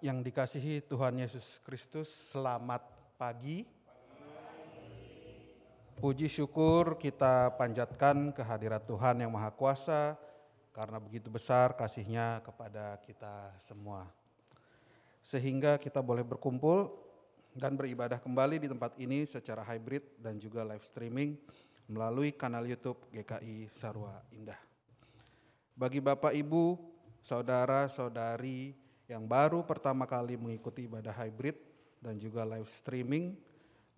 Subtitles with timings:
[0.00, 2.80] yang dikasihi Tuhan Yesus Kristus, selamat
[3.20, 3.68] pagi.
[6.00, 10.16] Puji syukur kita panjatkan kehadirat Tuhan yang Maha Kuasa
[10.72, 14.08] karena begitu besar kasihnya kepada kita semua.
[15.20, 16.88] Sehingga kita boleh berkumpul
[17.52, 21.36] dan beribadah kembali di tempat ini secara hybrid dan juga live streaming
[21.92, 24.56] melalui kanal YouTube GKI Sarwa Indah.
[25.76, 26.80] Bagi Bapak Ibu,
[27.20, 31.58] saudara-saudari yang baru pertama kali mengikuti ibadah hybrid
[31.98, 33.34] dan juga live streaming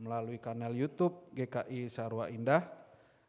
[0.01, 2.65] melalui kanal YouTube GKI Sarwa Indah,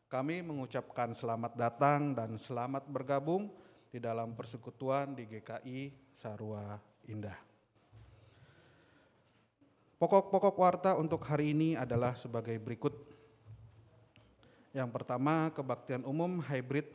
[0.08, 3.52] kami mengucapkan selamat datang dan selamat bergabung
[3.92, 6.80] di dalam persekutuan di GKI Sarwa
[7.12, 7.36] Indah.
[10.00, 12.96] Pokok-pokok warta untuk hari ini adalah sebagai berikut.
[14.72, 16.88] Yang pertama, kebaktian umum hybrid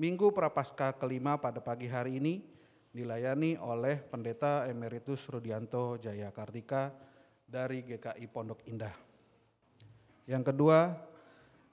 [0.00, 2.53] Minggu Prapaskah kelima pada pagi hari ini
[2.94, 6.94] dilayani oleh Pendeta Emeritus Rudianto Jaya Kartika
[7.42, 8.94] dari GKI Pondok Indah.
[10.30, 10.94] Yang kedua,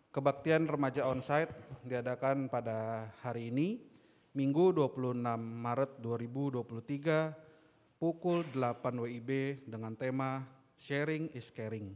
[0.10, 1.54] kebaktian remaja onsite
[1.86, 3.86] diadakan pada hari ini,
[4.34, 10.42] Minggu 26 Maret 2023, pukul 8 WIB dengan tema
[10.82, 11.94] Sharing is Caring.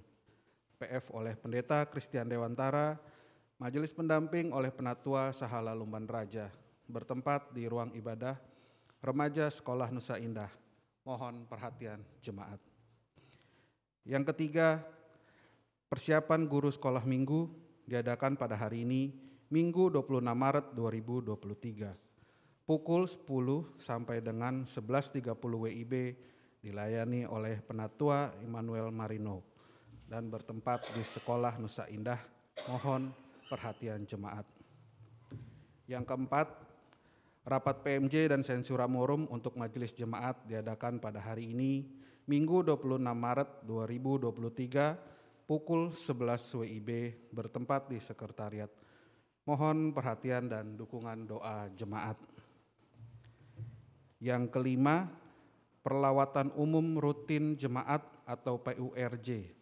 [0.77, 3.01] PF oleh Pendeta Christian Dewantara,
[3.57, 6.53] Majelis Pendamping oleh Penatua Sahala Lumban Raja,
[6.85, 8.54] bertempat di ruang ibadah
[9.05, 10.49] Remaja Sekolah Nusa Indah.
[11.05, 12.57] Mohon perhatian jemaat.
[14.01, 14.81] Yang ketiga,
[15.85, 17.45] persiapan guru sekolah minggu
[17.85, 19.13] diadakan pada hari ini,
[19.53, 22.65] Minggu 26 Maret 2023.
[22.65, 25.93] Pukul 10 sampai dengan 11.30 WIB
[26.65, 29.45] dilayani oleh Penatua Immanuel Marino
[30.09, 32.17] dan bertempat di Sekolah Nusa Indah.
[32.65, 33.13] Mohon
[33.53, 34.49] perhatian jemaat.
[35.85, 36.64] Yang keempat,
[37.45, 41.85] Rapat PMJ dan Sensura Morum untuk Majelis Jemaat diadakan pada hari ini,
[42.25, 46.89] Minggu 26 Maret 2023, pukul 11 WIB
[47.29, 48.73] bertempat di Sekretariat.
[49.45, 52.17] Mohon perhatian dan dukungan doa jemaat.
[54.17, 55.05] Yang kelima,
[55.85, 59.53] perlawatan umum rutin jemaat atau PURJ.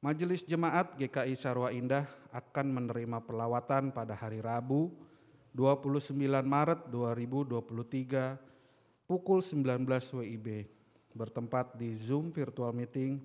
[0.00, 5.07] Majelis Jemaat GKI Sarwa Indah akan menerima perlawatan pada hari Rabu,
[5.56, 6.12] 29
[6.44, 10.68] Maret 2023 pukul 19 WIB
[11.16, 13.18] bertempat di Zoom virtual meeting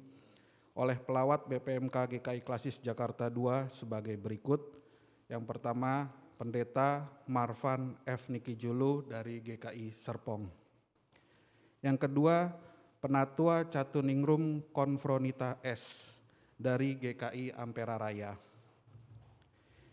[0.74, 4.62] oleh pelawat BPMK GKI Klasis Jakarta II sebagai berikut.
[5.30, 8.34] Yang pertama, Pendeta Marvan F.
[8.34, 10.50] Niki Julu dari GKI Serpong.
[11.86, 12.50] Yang kedua,
[13.04, 16.16] Penatua Catuningrum Konfronita S
[16.58, 18.34] dari GKI Ampera Raya.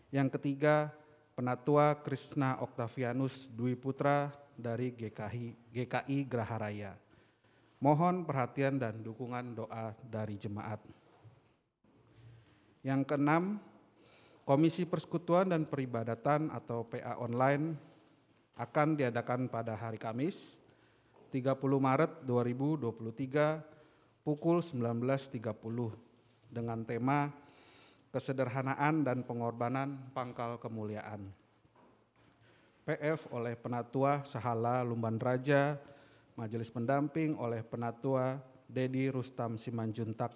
[0.09, 0.89] Yang ketiga,
[1.31, 6.93] Penatua Krishna Oktavianus Dwi Putra dari GKI, GKI Graha Raya.
[7.81, 10.77] Mohon perhatian dan dukungan doa dari jemaat.
[12.85, 13.57] Yang keenam,
[14.45, 17.73] Komisi Persekutuan dan Peribadatan atau PA Online
[18.57, 20.61] akan diadakan pada hari Kamis
[21.31, 25.39] 30 Maret 2023 pukul 19.30
[26.51, 27.31] dengan tema
[28.11, 31.31] kesederhanaan dan pengorbanan pangkal kemuliaan.
[32.83, 35.79] PF oleh Penatua Sahala Lumban Raja,
[36.35, 38.35] Majelis Pendamping oleh Penatua
[38.67, 40.35] Dedi Rustam Simanjuntak,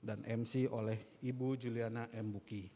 [0.00, 2.32] dan MC oleh Ibu Juliana M.
[2.32, 2.72] Buki.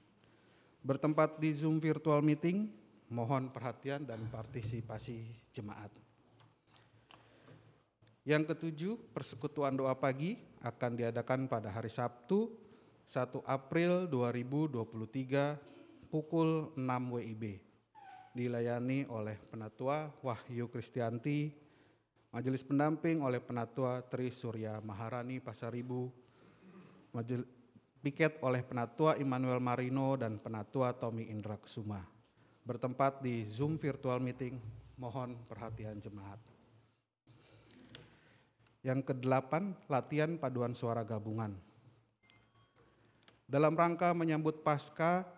[0.84, 2.68] Bertempat di Zoom virtual meeting,
[3.08, 5.24] mohon perhatian dan partisipasi
[5.56, 5.88] jemaat.
[8.24, 12.63] Yang ketujuh, persekutuan doa pagi akan diadakan pada hari Sabtu
[13.04, 17.60] 1 April 2023 pukul 6 WIB.
[18.34, 21.52] Dilayani oleh Penatua Wahyu Kristianti,
[22.34, 26.10] Majelis Pendamping oleh Penatua Tri Surya Maharani Pasaribu,
[27.14, 27.46] Majelis
[28.02, 32.02] piket oleh Penatua Immanuel Marino dan Penatua Tommy Indra Kusuma.
[32.64, 34.58] Bertempat di Zoom virtual meeting,
[34.98, 36.40] mohon perhatian jemaat.
[38.82, 41.54] Yang kedelapan, latihan paduan suara gabungan
[43.44, 45.28] dalam rangka menyambut Pasca,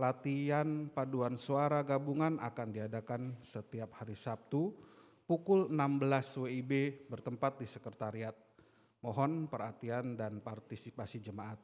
[0.00, 4.72] latihan paduan suara gabungan akan diadakan setiap hari Sabtu
[5.28, 8.34] pukul 16 WIB bertempat di sekretariat.
[9.04, 11.60] Mohon perhatian dan partisipasi jemaat.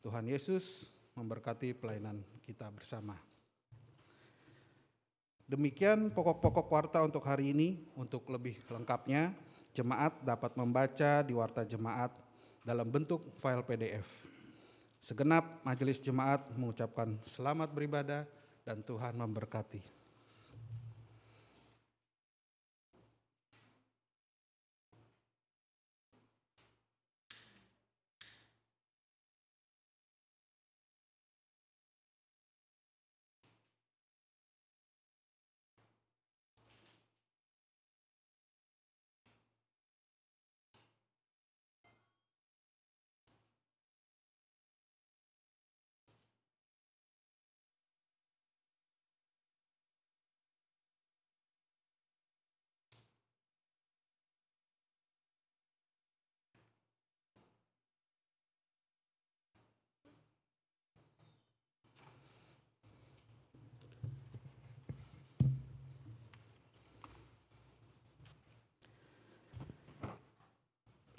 [0.00, 3.18] Tuhan Yesus memberkati pelayanan kita bersama.
[5.50, 7.82] Demikian pokok-pokok warta untuk hari ini.
[7.98, 9.34] Untuk lebih lengkapnya,
[9.74, 12.14] jemaat dapat membaca di warta jemaat
[12.62, 14.39] dalam bentuk file PDF.
[15.00, 18.28] Segenap majelis jemaat mengucapkan selamat beribadah
[18.68, 19.99] dan Tuhan memberkati.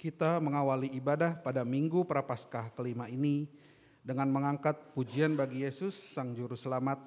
[0.02, 3.46] Kita mengawali ibadah pada minggu Prapaskah kelima ini
[4.02, 6.98] dengan mengangkat pujian bagi Yesus Sang Juru Selamat.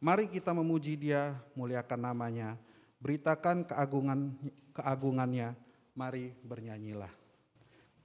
[0.00, 2.56] Mari kita memuji dia, muliakan namanya,
[2.96, 4.40] beritakan keagungan
[4.72, 5.52] keagungannya,
[5.92, 7.12] mari bernyanyilah.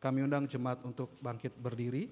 [0.04, 2.12] Kami undang jemaat untuk bangkit berdiri.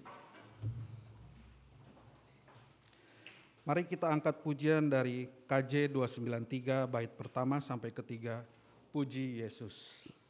[3.67, 8.47] Mari kita angkat pujian dari KJ 293 bait pertama sampai ketiga.
[8.95, 10.20] Puji Yesus.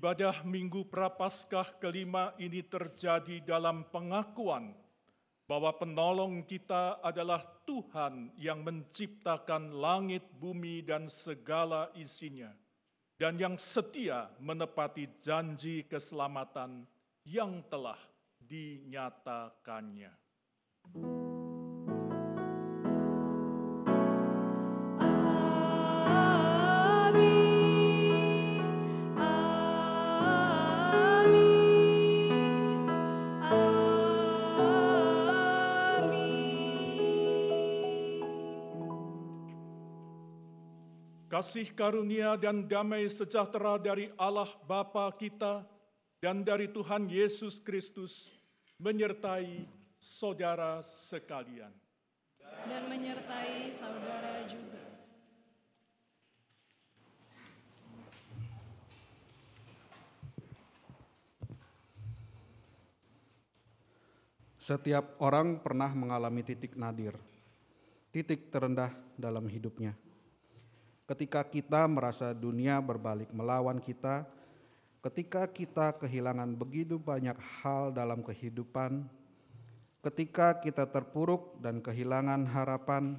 [0.00, 4.72] Ibadah Minggu Prapaskah kelima ini terjadi dalam pengakuan
[5.44, 12.48] bahwa penolong kita adalah Tuhan yang menciptakan langit, bumi, dan segala isinya,
[13.20, 16.88] dan yang setia menepati janji keselamatan
[17.28, 18.00] yang telah
[18.40, 20.16] dinyatakannya.
[20.96, 21.19] Amin.
[41.40, 45.64] Kasih karunia dan damai sejahtera dari Allah Bapa kita
[46.20, 48.28] dan dari Tuhan Yesus Kristus
[48.76, 49.64] menyertai
[49.96, 51.72] saudara sekalian.
[52.44, 54.84] Dan menyertai saudara juga.
[64.60, 67.16] Setiap orang pernah mengalami titik nadir,
[68.12, 70.09] titik terendah dalam hidupnya.
[71.10, 74.30] Ketika kita merasa dunia berbalik melawan kita,
[75.02, 79.10] ketika kita kehilangan begitu banyak hal dalam kehidupan,
[80.06, 83.18] ketika kita terpuruk dan kehilangan harapan,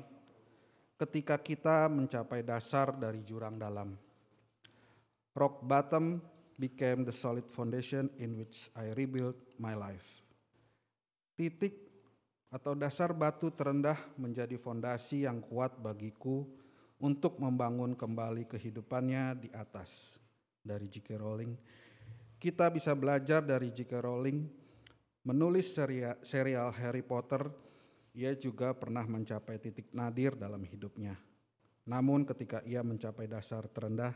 [0.95, 3.99] ketika kita mencapai dasar dari jurang dalam.
[5.35, 6.23] Rock bottom
[6.55, 10.23] became the solid foundation in which I rebuilt my life.
[11.35, 11.75] Titik
[12.47, 16.60] atau dasar batu terendah menjadi fondasi yang kuat bagiku
[17.01, 20.21] untuk membangun kembali kehidupannya di atas.
[20.61, 21.17] Dari J.K.
[21.17, 21.57] Rowling,
[22.37, 23.97] kita bisa belajar dari J.K.
[23.97, 24.45] Rowling
[25.25, 27.49] menulis seria- serial Harry Potter.
[28.13, 31.17] Ia juga pernah mencapai titik nadir dalam hidupnya.
[31.89, 34.13] Namun, ketika ia mencapai dasar terendah,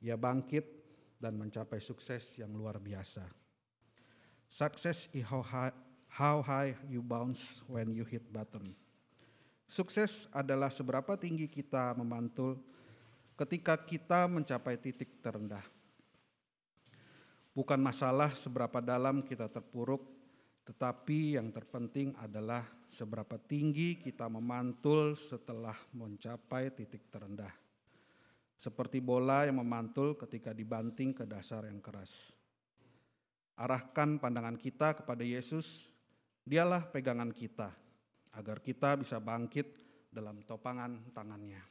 [0.00, 0.64] ia bangkit
[1.20, 3.28] dan mencapai sukses yang luar biasa.
[4.48, 5.74] Success is how high,
[6.08, 8.72] how high you bounce when you hit bottom.
[9.74, 12.62] Sukses adalah seberapa tinggi kita memantul
[13.34, 15.66] ketika kita mencapai titik terendah.
[17.50, 20.06] Bukan masalah seberapa dalam kita terpuruk,
[20.62, 27.50] tetapi yang terpenting adalah seberapa tinggi kita memantul setelah mencapai titik terendah.
[28.54, 32.30] Seperti bola yang memantul ketika dibanting ke dasar yang keras.
[33.58, 35.90] Arahkan pandangan kita kepada Yesus,
[36.46, 37.74] dialah pegangan kita,
[38.34, 39.66] agar kita bisa bangkit
[40.10, 41.62] dalam topangan tangannya.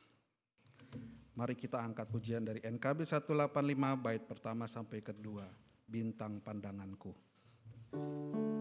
[1.34, 3.50] Mari kita angkat pujian dari NKB 185
[3.98, 5.50] bait pertama sampai kedua,
[5.90, 7.12] bintang pandanganku.
[7.94, 8.54] Bintang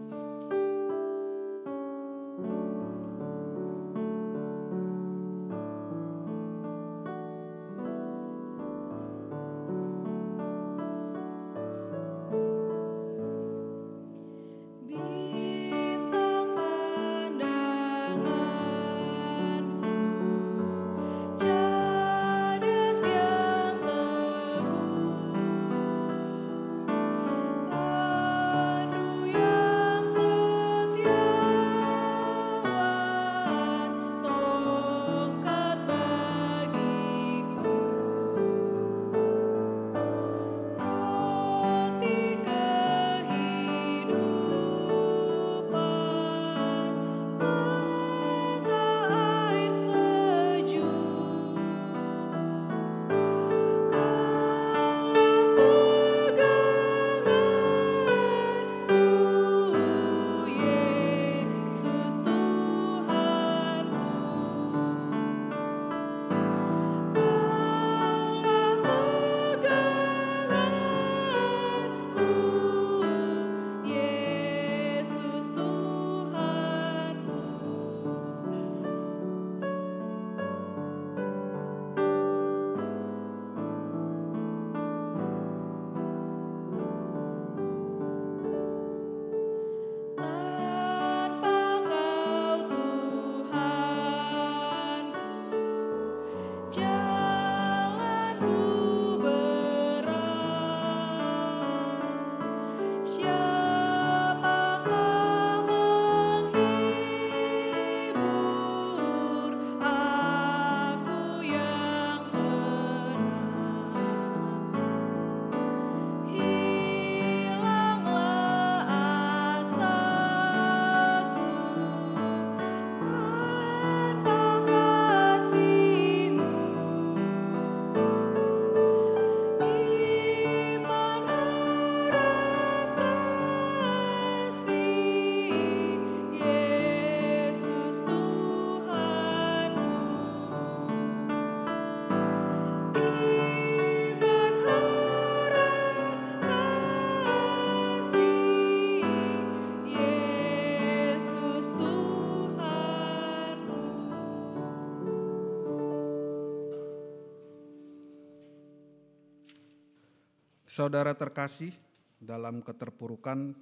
[160.73, 161.69] Saudara terkasih,
[162.17, 163.53] dalam keterpurukan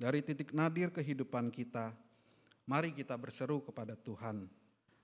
[0.00, 1.92] dari titik nadir kehidupan kita,
[2.64, 4.48] mari kita berseru kepada Tuhan,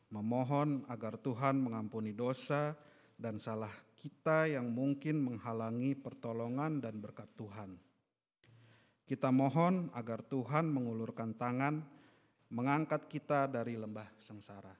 [0.08, 2.72] memohon agar Tuhan mengampuni dosa
[3.20, 7.76] dan salah kita yang mungkin menghalangi pertolongan dan berkat Tuhan.
[9.04, 11.84] Kita mohon agar Tuhan mengulurkan tangan,
[12.56, 14.72] mengangkat kita dari lembah sengsara.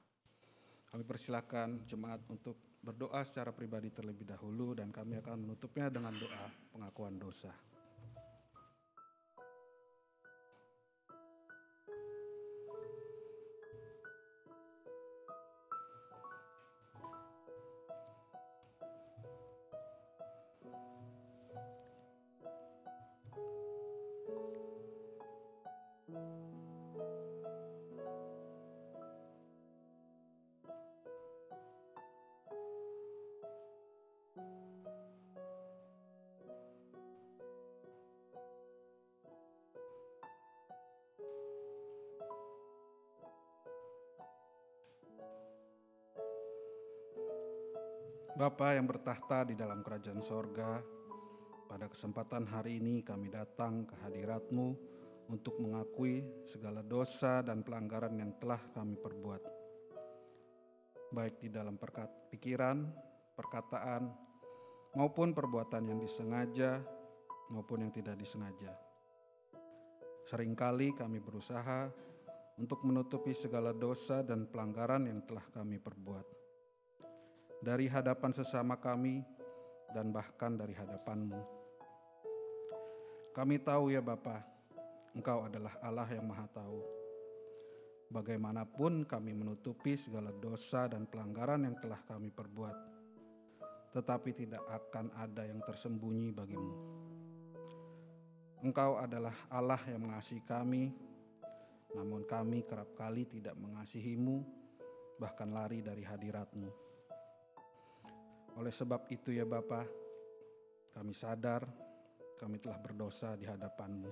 [0.89, 6.45] Kami persilakan jemaat untuk berdoa secara pribadi terlebih dahulu dan kami akan menutupnya dengan doa
[6.69, 7.49] pengakuan dosa.
[48.35, 50.83] Bapa yang bertahta di dalam kerajaan sorga,
[51.71, 54.75] pada kesempatan hari ini kami datang ke hadiratmu
[55.31, 59.39] untuk mengakui segala dosa dan pelanggaran yang telah kami perbuat.
[61.15, 62.83] Baik di dalam perkat, pikiran,
[63.39, 64.11] perkataan,
[64.99, 66.83] maupun perbuatan yang disengaja
[67.55, 68.75] maupun yang tidak disengaja.
[70.27, 71.87] Seringkali kami berusaha
[72.59, 76.34] untuk menutupi segala dosa dan pelanggaran yang telah kami perbuat
[77.65, 79.25] dari hadapan sesama kami
[79.89, 81.41] dan bahkan dari hadapanmu.
[83.33, 84.45] Kami tahu ya Bapa,
[85.17, 86.85] Engkau adalah Allah yang maha tahu.
[88.13, 92.77] Bagaimanapun kami menutupi segala dosa dan pelanggaran yang telah kami perbuat,
[93.97, 96.73] tetapi tidak akan ada yang tersembunyi bagimu.
[98.61, 100.93] Engkau adalah Allah yang mengasihi kami,
[101.97, 104.45] namun kami kerap kali tidak mengasihimu,
[105.17, 106.84] bahkan lari dari hadiratmu.
[108.55, 109.83] Oleh sebab itu ya Bapa,
[110.95, 111.67] kami sadar
[112.35, 114.11] kami telah berdosa di hadapanmu.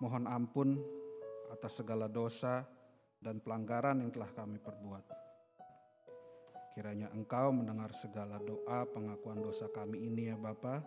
[0.00, 0.68] Mohon ampun
[1.52, 2.64] atas segala dosa
[3.20, 5.04] dan pelanggaran yang telah kami perbuat.
[6.72, 10.80] Kiranya Engkau mendengar segala doa pengakuan dosa kami ini ya Bapa.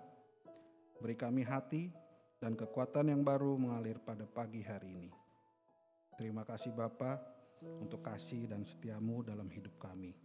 [0.97, 1.93] Beri kami hati
[2.41, 5.11] dan kekuatan yang baru mengalir pada pagi hari ini.
[6.17, 7.21] Terima kasih Bapa
[7.61, 10.24] untuk kasih dan setiamu dalam hidup kami.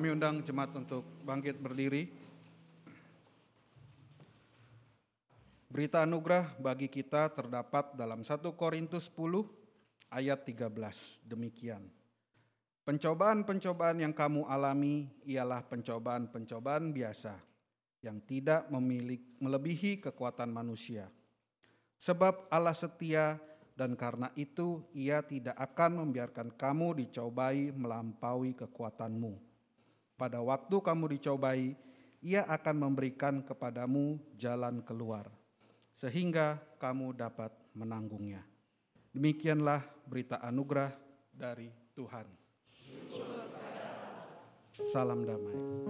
[0.00, 2.08] Kami undang jemaat untuk bangkit berdiri.
[5.68, 9.44] Berita anugerah bagi kita terdapat dalam 1 Korintus 10
[10.08, 11.20] ayat 13.
[11.28, 11.84] Demikian.
[12.80, 17.36] Pencobaan-pencobaan yang kamu alami ialah pencobaan-pencobaan biasa
[18.00, 21.12] yang tidak memiliki melebihi kekuatan manusia.
[22.00, 23.36] Sebab Allah setia
[23.76, 29.49] dan karena itu ia tidak akan membiarkan kamu dicobai melampaui kekuatanmu.
[30.20, 31.72] Pada waktu kamu dicobai,
[32.20, 35.32] ia akan memberikan kepadamu jalan keluar,
[35.96, 38.44] sehingga kamu dapat menanggungnya.
[39.16, 40.92] Demikianlah berita anugerah
[41.32, 42.28] dari Tuhan.
[44.92, 45.89] Salam damai.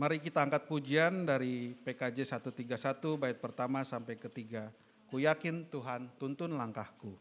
[0.00, 4.72] Mari kita angkat pujian dari PKJ 131 bait pertama sampai ketiga.
[5.04, 7.12] Ku yakin Tuhan tuntun langkahku.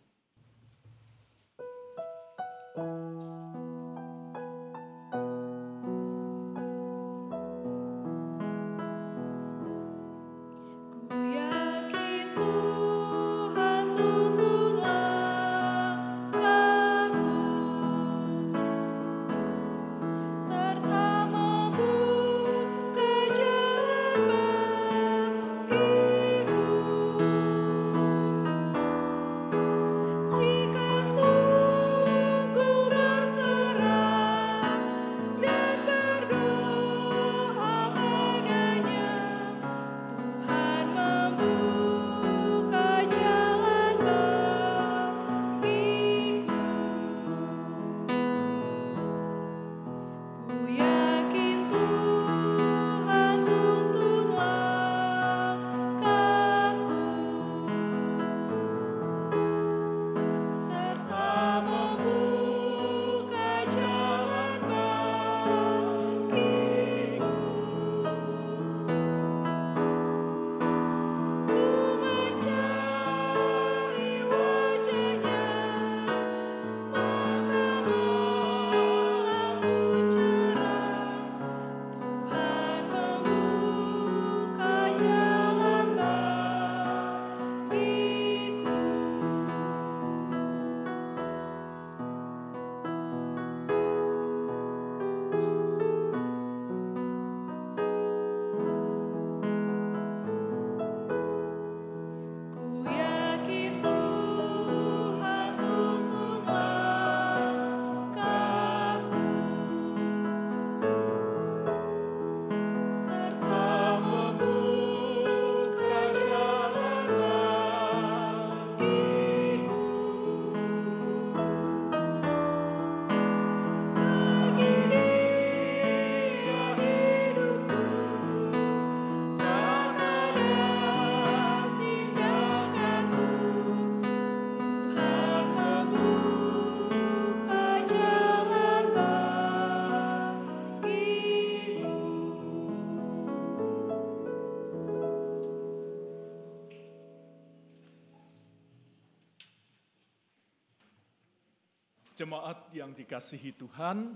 [152.19, 154.11] Jemaat yang dikasihi Tuhan,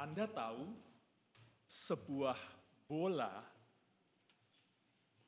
[0.00, 0.72] Anda tahu
[1.68, 2.40] sebuah
[2.88, 3.44] bola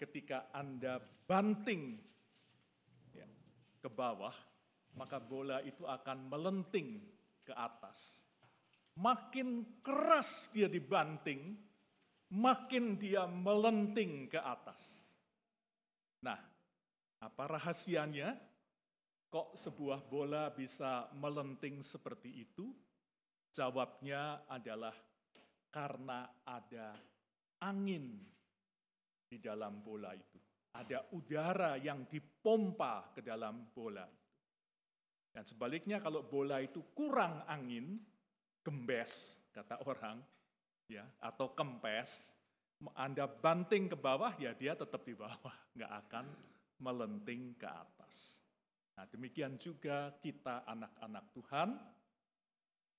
[0.01, 0.97] ketika Anda
[1.29, 2.01] banting
[3.13, 3.29] ya,
[3.77, 4.33] ke bawah,
[4.97, 6.97] maka bola itu akan melenting
[7.45, 8.25] ke atas.
[8.97, 11.61] Makin keras dia dibanting,
[12.33, 15.13] makin dia melenting ke atas.
[16.25, 16.41] Nah,
[17.21, 18.33] apa rahasianya?
[19.27, 22.71] Kok sebuah bola bisa melenting seperti itu?
[23.51, 24.95] Jawabnya adalah
[25.73, 26.95] karena ada
[27.63, 28.23] angin
[29.27, 30.39] di dalam bola itu.
[30.77, 34.27] Ada udara yang dipompa ke dalam bola itu.
[35.37, 38.01] Dan sebaliknya kalau bola itu kurang angin,
[38.65, 40.17] gembes kata orang,
[40.89, 42.33] ya atau kempes,
[42.97, 46.27] Anda banting ke bawah ya dia tetap di bawah, nggak akan
[46.81, 48.46] melenting ke atas.
[48.97, 51.69] Nah demikian juga kita anak-anak Tuhan,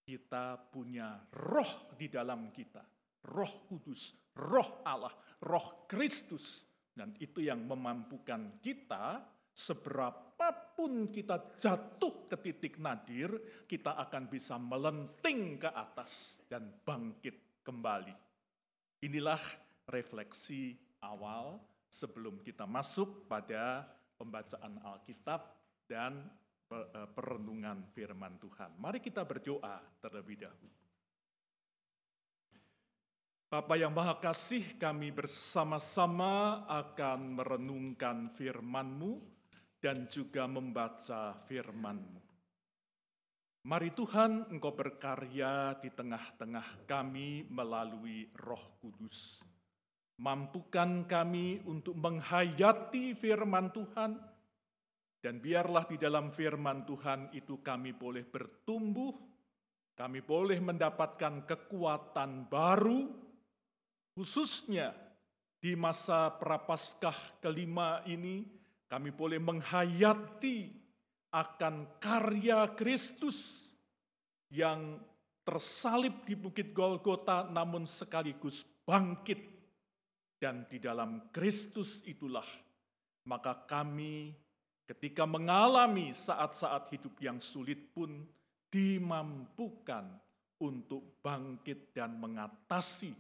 [0.06, 2.86] kita punya roh di dalam kita,
[3.34, 6.64] roh kudus, roh Allah, roh Kristus.
[6.94, 9.22] Dan itu yang memampukan kita
[9.58, 13.34] seberapapun kita jatuh ke titik nadir,
[13.66, 18.14] kita akan bisa melenting ke atas dan bangkit kembali.
[19.02, 19.42] Inilah
[19.90, 21.58] refleksi awal
[21.90, 23.86] sebelum kita masuk pada
[24.18, 25.57] pembacaan Alkitab
[25.88, 26.28] dan
[26.70, 28.76] eh, perenungan firman Tuhan.
[28.78, 30.76] Mari kita berdoa terlebih dahulu.
[33.48, 39.24] Bapa yang Maha Kasih, kami bersama-sama akan merenungkan firman-Mu
[39.80, 42.20] dan juga membaca firman-Mu.
[43.68, 49.40] Mari Tuhan, Engkau berkarya di tengah-tengah kami melalui Roh Kudus.
[50.20, 54.20] Mampukan kami untuk menghayati firman Tuhan,
[55.18, 59.14] dan biarlah di dalam firman Tuhan itu kami boleh bertumbuh,
[59.98, 63.10] kami boleh mendapatkan kekuatan baru,
[64.14, 64.94] khususnya
[65.58, 68.46] di masa prapaskah kelima ini,
[68.86, 70.70] kami boleh menghayati
[71.34, 73.74] akan karya Kristus
[74.54, 75.02] yang
[75.44, 79.58] tersalib di Bukit Golgota namun sekaligus bangkit.
[80.38, 82.46] Dan di dalam Kristus itulah
[83.26, 84.47] maka kami
[84.88, 88.24] ketika mengalami saat-saat hidup yang sulit pun
[88.72, 90.08] dimampukan
[90.64, 93.12] untuk bangkit dan mengatasi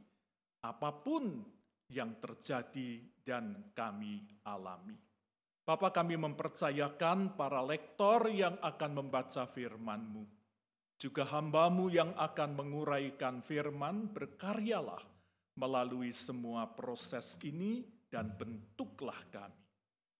[0.63, 1.43] apa pun
[1.91, 4.95] yang terjadi dan kami alami.
[5.67, 10.23] Bapak kami mempercayakan para lektor yang akan membaca firman-Mu.
[10.95, 15.03] Juga hambamu yang akan menguraikan firman, berkaryalah
[15.59, 19.66] melalui semua proses ini dan bentuklah kami.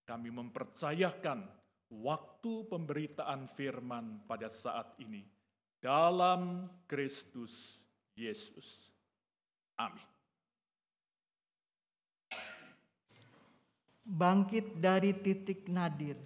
[0.08, 1.44] Kami mempercayakan
[1.92, 5.20] waktu pemberitaan firman pada saat ini
[5.84, 7.84] dalam Kristus
[8.16, 8.88] Yesus.
[9.76, 10.08] Amin.
[14.08, 16.16] bangkit dari titik nadir.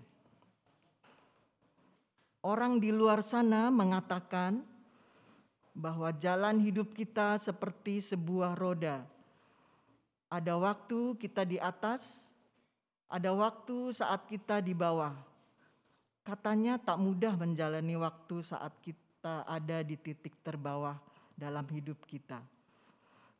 [2.43, 4.62] Orang di luar sana mengatakan
[5.74, 9.03] bahwa jalan hidup kita seperti sebuah roda.
[10.30, 12.32] Ada waktu kita di atas,
[13.12, 15.12] ada waktu saat kita di bawah.
[16.24, 20.96] Katanya tak mudah menjalani waktu saat kita ada di titik terbawah
[21.36, 22.40] dalam hidup kita.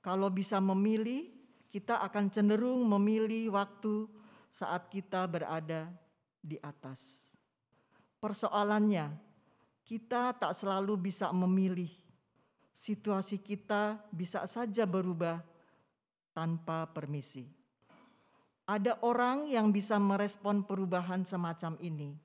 [0.05, 1.33] Kalau bisa memilih,
[1.73, 4.05] kita akan cenderung memilih waktu
[4.53, 5.89] saat kita berada
[6.45, 7.25] di atas.
[8.21, 9.09] Persoalannya,
[9.89, 11.89] kita tak selalu bisa memilih.
[12.77, 15.41] Situasi kita bisa saja berubah
[16.37, 17.62] tanpa permisi.
[18.73, 22.17] Ada orang yang bisa merespon perubahan semacam ini,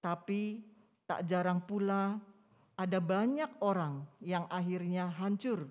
[0.00, 0.64] tapi
[1.04, 2.16] tak jarang pula
[2.80, 5.68] ada banyak orang yang akhirnya hancur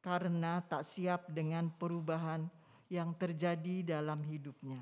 [0.00, 2.48] karena tak siap dengan perubahan
[2.88, 4.80] yang terjadi dalam hidupnya.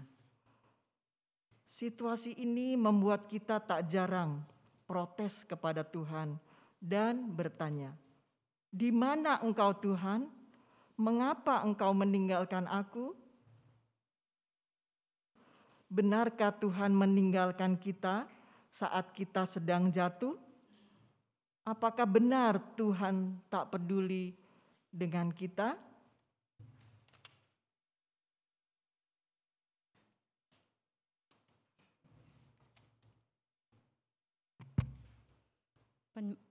[1.66, 4.38] Situasi ini membuat kita tak jarang
[4.86, 6.38] protes kepada Tuhan
[6.78, 7.90] dan bertanya,
[8.70, 10.30] "Di mana Engkau, Tuhan?
[10.94, 13.23] Mengapa Engkau meninggalkan aku?"
[15.94, 18.26] Benarkah Tuhan meninggalkan kita
[18.66, 20.34] saat kita sedang jatuh?
[21.62, 24.34] Apakah benar Tuhan tak peduli
[24.90, 25.78] dengan kita?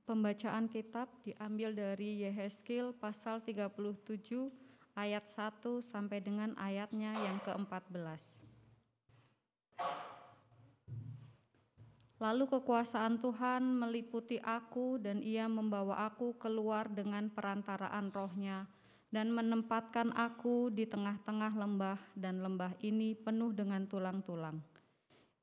[0.07, 3.91] Pembacaan kitab diambil dari Yehezkiel pasal 37
[4.95, 8.42] ayat 1 sampai dengan ayatnya yang ke-14.
[12.21, 18.69] Lalu kekuasaan Tuhan meliputi aku dan ia membawa aku keluar dengan perantaraan rohnya
[19.09, 24.61] dan menempatkan aku di tengah-tengah lembah dan lembah ini penuh dengan tulang-tulang.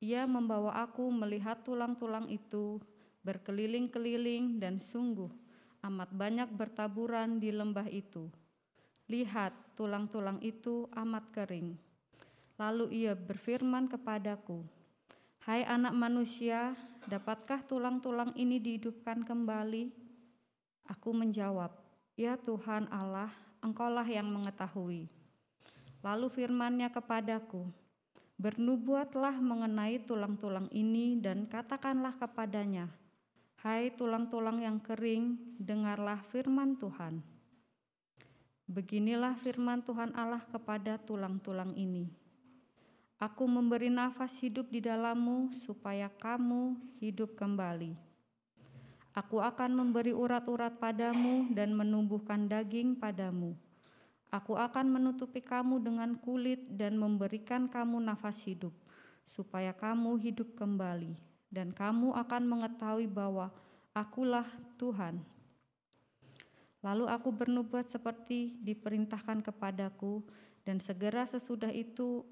[0.01, 2.81] Ia membawa aku melihat tulang-tulang itu
[3.21, 5.29] berkeliling-keliling dan sungguh
[5.85, 8.29] amat banyak bertaburan di lembah itu.
[9.11, 11.75] Lihat, tulang-tulang itu amat kering.
[12.61, 14.63] Lalu ia berfirman kepadaku,
[15.51, 16.79] "Hai anak manusia,
[17.11, 19.91] dapatkah tulang-tulang ini dihidupkan kembali?"
[20.87, 21.75] Aku menjawab,
[22.15, 25.11] "Ya Tuhan Allah, Engkaulah yang mengetahui."
[26.07, 27.67] Lalu firman-Nya kepadaku,
[28.39, 32.87] "Bernubuatlah mengenai tulang-tulang ini dan katakanlah kepadanya,
[33.59, 37.27] Hai tulang-tulang yang kering, dengarlah firman Tuhan.
[38.71, 42.20] Beginilah firman Tuhan Allah kepada tulang-tulang ini.
[43.21, 47.93] Aku memberi nafas hidup di dalammu supaya kamu hidup kembali.
[49.13, 53.53] Aku akan memberi urat-urat padamu dan menumbuhkan daging padamu.
[54.33, 58.73] Aku akan menutupi kamu dengan kulit dan memberikan kamu nafas hidup,
[59.21, 61.13] supaya kamu hidup kembali,
[61.53, 63.53] dan kamu akan mengetahui bahwa
[63.93, 64.49] Akulah
[64.81, 65.21] Tuhan.
[66.81, 70.25] Lalu aku bernubuat seperti diperintahkan kepadaku,
[70.65, 72.25] dan segera sesudah itu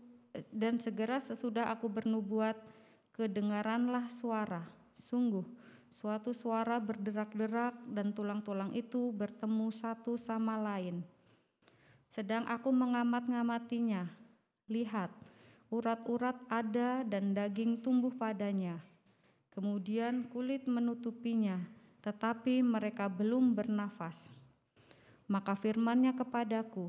[0.52, 2.56] dan segera sesudah aku bernubuat,
[3.16, 4.62] kedengaranlah suara.
[4.94, 5.44] Sungguh,
[5.90, 11.02] suatu suara berderak-derak dan tulang-tulang itu bertemu satu sama lain.
[12.08, 14.08] Sedang aku mengamat-ngamatinya,
[14.70, 15.12] lihat,
[15.68, 18.80] urat-urat ada dan daging tumbuh padanya.
[19.52, 21.58] Kemudian kulit menutupinya,
[22.00, 24.30] tetapi mereka belum bernafas.
[25.28, 26.88] Maka firmannya kepadaku,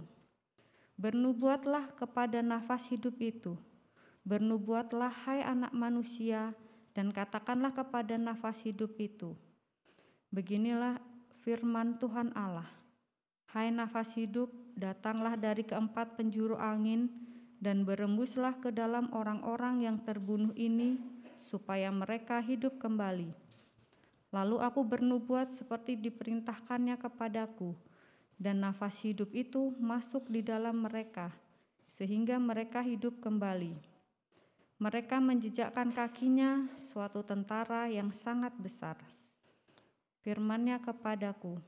[0.99, 3.55] Bernubuatlah kepada nafas hidup itu.
[4.27, 6.51] Bernubuatlah hai anak manusia
[6.91, 9.31] dan katakanlah kepada nafas hidup itu.
[10.27, 10.99] Beginilah
[11.39, 12.67] firman Tuhan Allah.
[13.47, 17.07] Hai nafas hidup, datanglah dari keempat penjuru angin
[17.63, 20.99] dan berembuslah ke dalam orang-orang yang terbunuh ini
[21.39, 23.31] supaya mereka hidup kembali.
[24.35, 27.73] Lalu aku bernubuat seperti diperintahkannya kepadaku,
[28.39, 31.35] dan nafas hidup itu masuk di dalam mereka,
[31.91, 33.75] sehingga mereka hidup kembali.
[34.79, 38.95] Mereka menjejakkan kakinya suatu tentara yang sangat besar.
[40.23, 41.59] Firmannya kepadaku,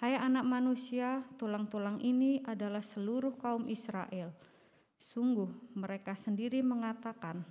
[0.00, 4.32] Hai anak manusia, tulang-tulang ini adalah seluruh kaum Israel.
[4.94, 7.42] Sungguh mereka sendiri mengatakan,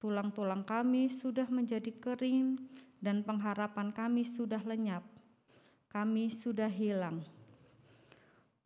[0.00, 2.56] tulang-tulang kami sudah menjadi kering
[2.98, 5.04] dan pengharapan kami sudah lenyap.
[5.92, 7.20] Kami sudah hilang.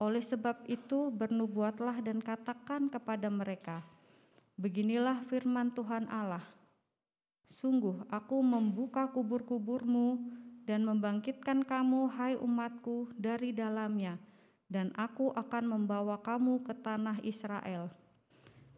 [0.05, 3.81] Oleh sebab itu, bernubuatlah dan katakan kepada mereka,
[4.61, 6.45] Beginilah firman Tuhan Allah:
[7.49, 10.21] Sungguh, Aku membuka kubur-kuburmu
[10.69, 14.21] dan membangkitkan kamu, hai umatku, dari dalamnya,
[14.69, 17.89] dan Aku akan membawa kamu ke tanah Israel.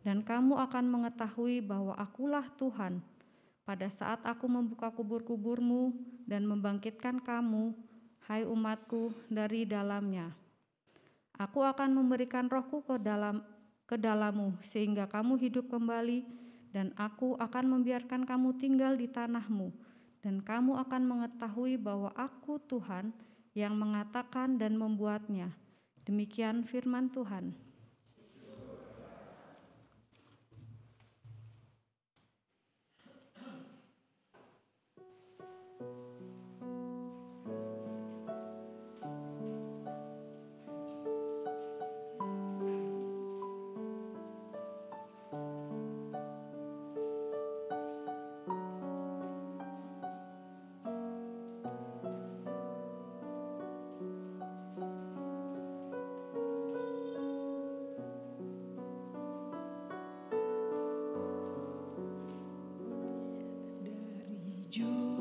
[0.06, 3.02] Dan kamu akan mengetahui bahwa Akulah Tuhan,
[3.66, 5.90] pada saat Aku membuka kubur-kuburmu
[6.22, 7.74] dan membangkitkan kamu,
[8.30, 10.45] hai umatku, dari dalamnya.
[11.36, 13.44] Aku akan memberikan rohku ke dalam
[13.86, 16.26] ke dalammu sehingga kamu hidup kembali
[16.74, 19.70] dan aku akan membiarkan kamu tinggal di tanahmu
[20.26, 23.14] dan kamu akan mengetahui bahwa aku Tuhan
[23.56, 25.54] yang mengatakan dan membuatnya.
[26.02, 27.65] Demikian firman Tuhan.
[64.76, 65.15] Dari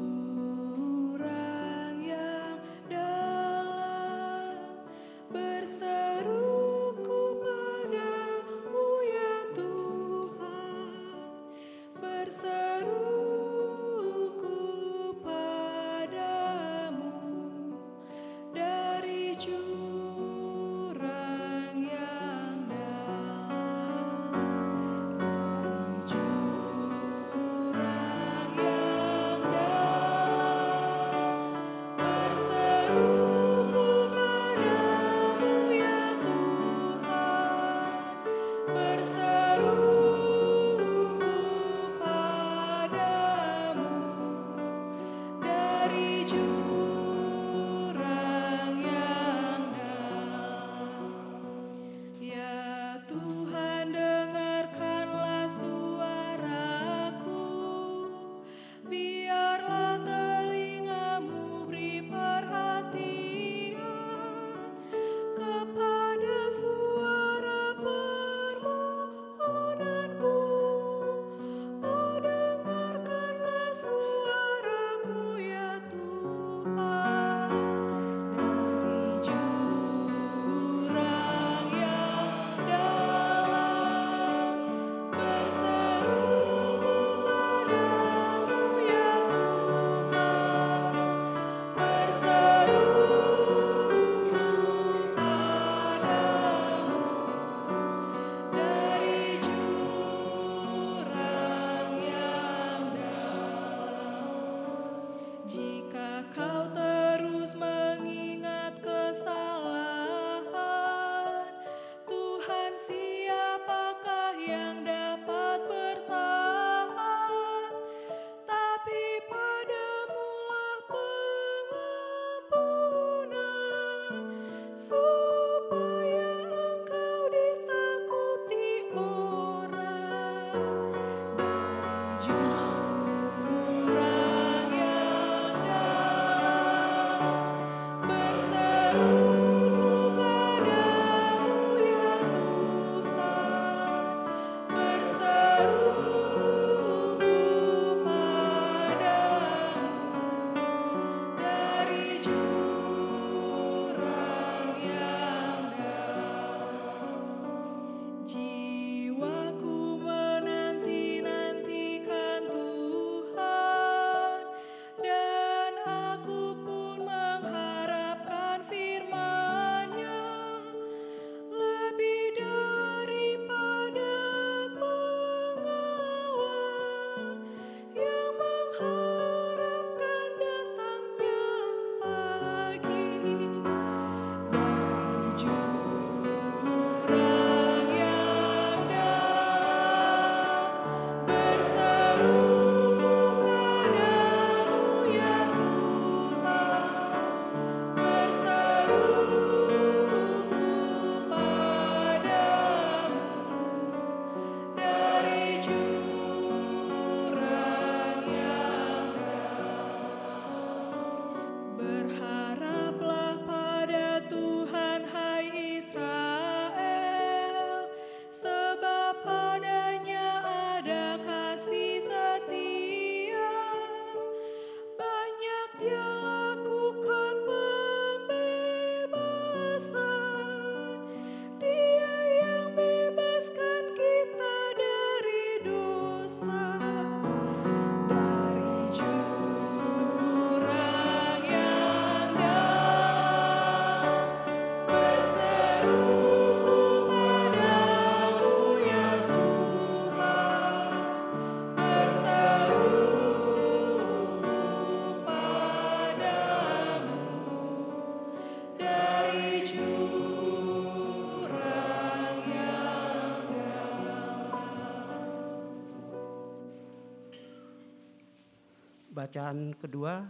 [269.25, 270.21] Bacaan kedua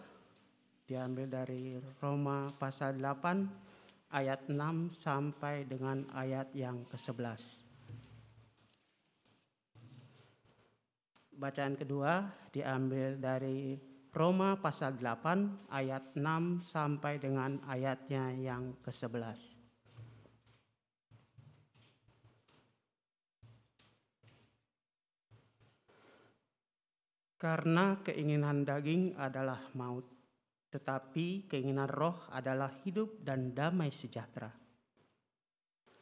[0.88, 4.56] diambil dari Roma pasal 8 ayat 6
[4.88, 7.68] sampai dengan ayat yang ke-11.
[11.36, 12.24] Bacaan kedua
[12.56, 13.76] diambil dari
[14.16, 19.65] Roma pasal 8 ayat 6 sampai dengan ayatnya yang ke-11.
[27.46, 30.10] Karena keinginan daging adalah maut,
[30.74, 34.50] tetapi keinginan roh adalah hidup dan damai sejahtera.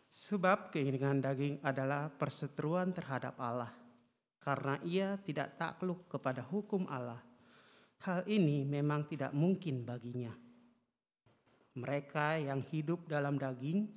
[0.08, 3.76] Sebab keinginan daging adalah perseteruan terhadap Allah,
[4.39, 7.20] karena ia tidak takluk kepada hukum Allah.
[8.08, 10.32] Hal ini memang tidak mungkin baginya.
[11.76, 13.91] Mereka yang hidup dalam daging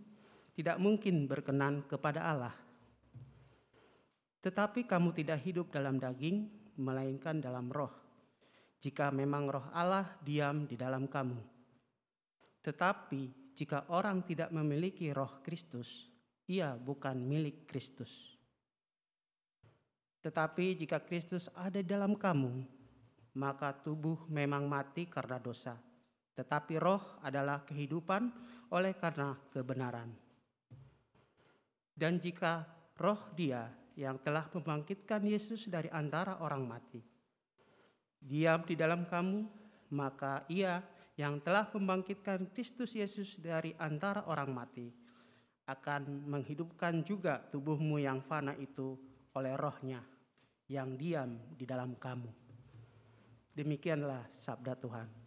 [0.51, 2.59] tidak mungkin berkenan kepada Allah.
[4.42, 7.92] Tetapi kamu tidak hidup dalam daging, melainkan dalam roh.
[8.80, 11.40] Jika memang roh Allah diam di dalam kamu.
[12.60, 16.12] Tetapi jika orang tidak memiliki roh Kristus,
[16.46, 18.36] ia bukan milik Kristus.
[20.20, 22.66] Tetapi jika Kristus ada dalam kamu,
[23.38, 25.78] maka tubuh memang mati karena dosa,
[26.34, 28.32] tetapi roh adalah kehidupan
[28.74, 30.10] oleh karena kebenaran.
[31.96, 32.66] Dan jika
[32.98, 37.01] roh dia yang telah membangkitkan Yesus dari antara orang mati,
[38.20, 39.49] diam di dalam kamu,
[39.97, 40.84] maka ia
[41.16, 44.92] yang telah membangkitkan Kristus Yesus dari antara orang mati
[45.66, 48.94] akan menghidupkan juga tubuhmu yang fana itu
[49.32, 50.05] oleh rohnya
[50.68, 52.30] yang diam di dalam kamu.
[53.57, 55.25] Demikianlah sabda Tuhan.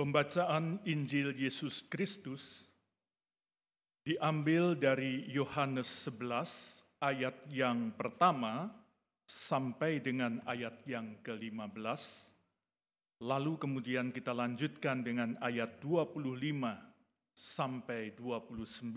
[0.00, 2.64] Pembacaan Injil Yesus Kristus
[4.00, 8.72] diambil dari Yohanes 11 ayat yang pertama
[9.28, 12.00] sampai dengan ayat yang ke-15
[13.28, 16.16] Lalu kemudian kita lanjutkan dengan ayat 25
[17.36, 18.96] sampai 29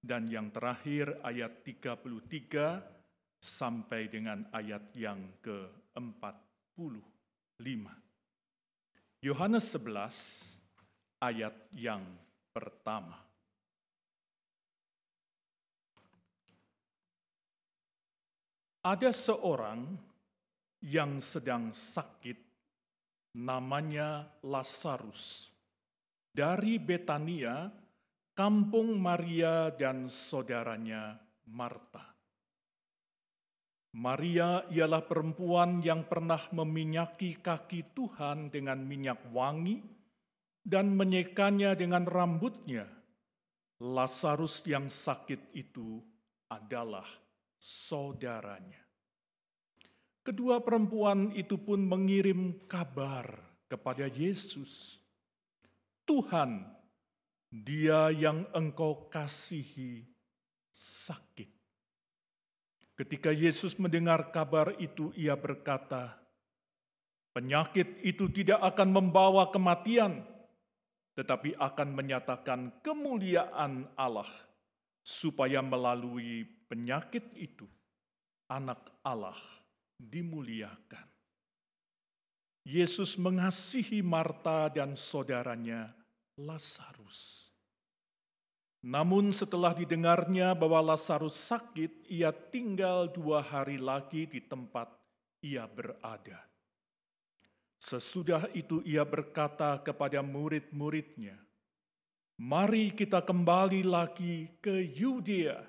[0.00, 2.80] dan yang terakhir ayat 33
[3.36, 8.01] sampai dengan ayat yang ke-45.
[9.22, 10.58] Yohanes 11
[11.22, 12.02] ayat yang
[12.50, 13.22] pertama.
[18.82, 19.94] Ada seorang
[20.82, 22.34] yang sedang sakit,
[23.38, 25.54] namanya Lazarus,
[26.34, 27.70] dari Betania,
[28.34, 31.14] kampung Maria dan saudaranya
[31.46, 32.11] Marta.
[33.92, 39.84] Maria ialah perempuan yang pernah meminyaki kaki Tuhan dengan minyak wangi
[40.64, 42.88] dan menyekanya dengan rambutnya.
[43.82, 46.00] Lazarus yang sakit itu
[46.48, 47.04] adalah
[47.60, 48.80] saudaranya.
[50.22, 53.26] Kedua perempuan itu pun mengirim kabar
[53.66, 55.02] kepada Yesus.
[56.06, 56.62] Tuhan,
[57.50, 60.06] dia yang engkau kasihi
[60.70, 61.61] sakit.
[62.92, 66.20] Ketika Yesus mendengar kabar itu, ia berkata,
[67.32, 70.20] "Penyakit itu tidak akan membawa kematian,
[71.16, 74.28] tetapi akan menyatakan kemuliaan Allah,
[75.00, 77.64] supaya melalui penyakit itu
[78.52, 79.40] Anak Allah
[79.96, 81.08] dimuliakan."
[82.62, 85.90] Yesus mengasihi Marta dan saudaranya
[86.38, 87.41] Lazarus.
[88.82, 94.90] Namun setelah didengarnya bahwa Lazarus sakit, ia tinggal dua hari lagi di tempat
[95.38, 96.42] ia berada.
[97.78, 101.38] Sesudah itu ia berkata kepada murid-muridnya,
[102.42, 105.62] Mari kita kembali lagi ke Yudea.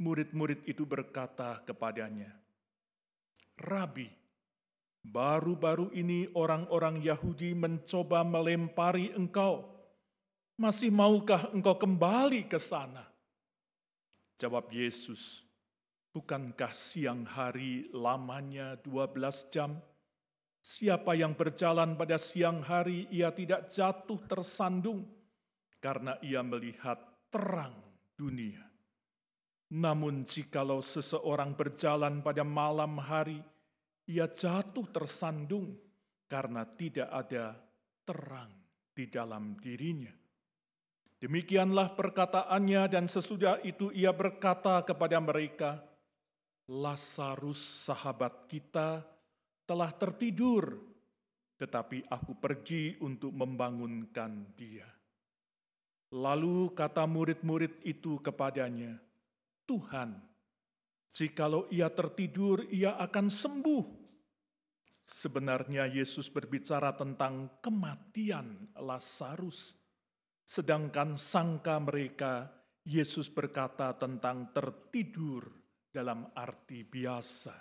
[0.00, 2.32] Murid-murid itu berkata kepadanya,
[3.60, 4.08] Rabi,
[5.04, 9.73] baru-baru ini orang-orang Yahudi mencoba melempari engkau
[10.54, 13.02] masih maukah engkau kembali ke sana?
[14.38, 15.46] Jawab Yesus,
[16.14, 19.78] bukankah siang hari lamanya 12 jam?
[20.64, 25.04] Siapa yang berjalan pada siang hari, ia tidak jatuh tersandung
[25.76, 26.96] karena ia melihat
[27.28, 27.76] terang
[28.16, 28.64] dunia.
[29.74, 33.42] Namun jikalau seseorang berjalan pada malam hari,
[34.08, 35.76] ia jatuh tersandung
[36.24, 37.58] karena tidak ada
[38.08, 38.52] terang
[38.94, 40.23] di dalam dirinya.
[41.24, 45.80] Demikianlah perkataannya dan sesudah itu ia berkata kepada mereka,
[46.68, 49.00] Lazarus sahabat kita
[49.64, 50.84] telah tertidur,
[51.56, 54.84] tetapi aku pergi untuk membangunkan dia.
[56.12, 58.92] Lalu kata murid-murid itu kepadanya,
[59.64, 60.20] Tuhan,
[61.08, 63.84] jikalau ia tertidur, ia akan sembuh.
[65.08, 69.83] Sebenarnya Yesus berbicara tentang kematian Lazarus
[70.44, 72.52] Sedangkan sangka mereka,
[72.84, 75.48] Yesus berkata tentang tertidur
[75.88, 77.56] dalam arti biasa.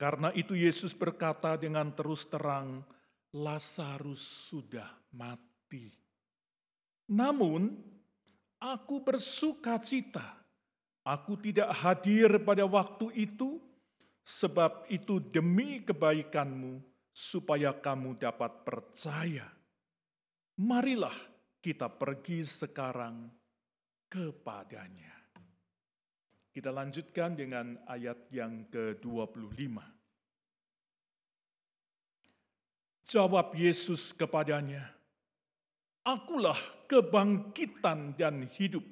[0.00, 2.80] Karena itu Yesus berkata dengan terus terang,
[3.36, 5.92] Lazarus sudah mati.
[7.12, 7.76] Namun,
[8.56, 10.40] aku bersuka cita.
[11.04, 13.60] Aku tidak hadir pada waktu itu,
[14.24, 16.80] sebab itu demi kebaikanmu,
[17.12, 19.59] supaya kamu dapat percaya
[20.60, 21.16] marilah
[21.64, 23.32] kita pergi sekarang
[24.12, 25.16] kepadanya.
[26.50, 29.76] Kita lanjutkan dengan ayat yang ke-25.
[33.06, 34.84] Jawab Yesus kepadanya,
[36.04, 36.58] Akulah
[36.90, 38.82] kebangkitan dan hidup.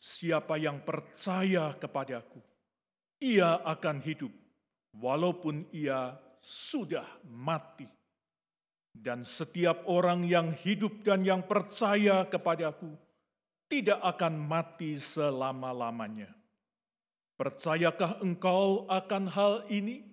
[0.00, 2.40] Siapa yang percaya kepadaku,
[3.24, 4.32] ia akan hidup,
[4.92, 6.12] walaupun ia
[6.44, 7.88] sudah mati
[8.94, 12.94] dan setiap orang yang hidup dan yang percaya kepadaku
[13.66, 16.30] tidak akan mati selama-lamanya.
[17.34, 20.06] Percayakah engkau akan hal ini?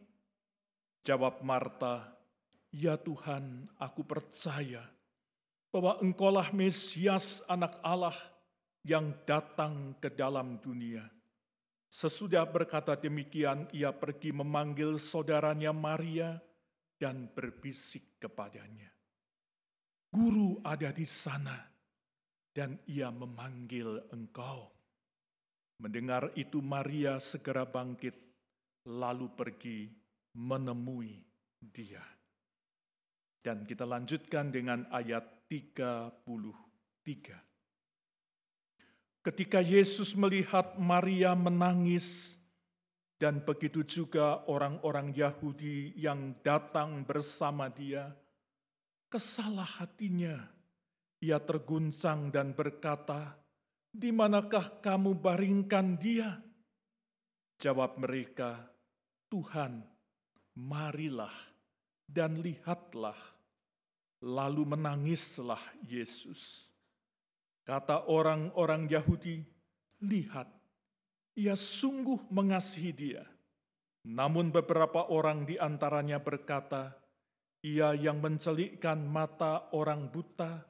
[1.06, 2.10] Jawab Marta,
[2.74, 4.82] Ya Tuhan, aku percaya
[5.70, 8.16] bahwa engkaulah Mesias anak Allah
[8.82, 11.06] yang datang ke dalam dunia.
[11.92, 16.40] Sesudah berkata demikian, ia pergi memanggil saudaranya Maria,
[17.02, 18.94] dan berbisik kepadanya,
[20.14, 21.58] "Guru ada di sana,
[22.54, 24.70] dan ia memanggil engkau."
[25.82, 28.14] Mendengar itu, Maria segera bangkit,
[28.86, 29.90] lalu pergi
[30.38, 31.18] menemui
[31.58, 32.06] dia.
[33.42, 37.42] Dan kita lanjutkan dengan ayat 33.
[39.22, 42.41] Ketika Yesus melihat Maria menangis
[43.22, 48.18] dan begitu juga orang-orang Yahudi yang datang bersama dia.
[49.14, 50.42] Kesalah hatinya,
[51.22, 53.38] ia terguncang dan berkata,
[53.94, 56.42] "Di manakah kamu baringkan dia?"
[57.62, 58.58] Jawab mereka,
[59.30, 59.86] "Tuhan,
[60.58, 61.38] marilah
[62.10, 63.38] dan lihatlah."
[64.22, 66.74] Lalu menangislah Yesus.
[67.62, 69.46] Kata orang-orang Yahudi,
[70.02, 70.61] "Lihat,
[71.38, 73.24] ia sungguh mengasihi dia."
[74.08, 76.98] Namun beberapa orang di antaranya berkata,
[77.62, 80.66] "Ia yang mencelikkan mata orang buta,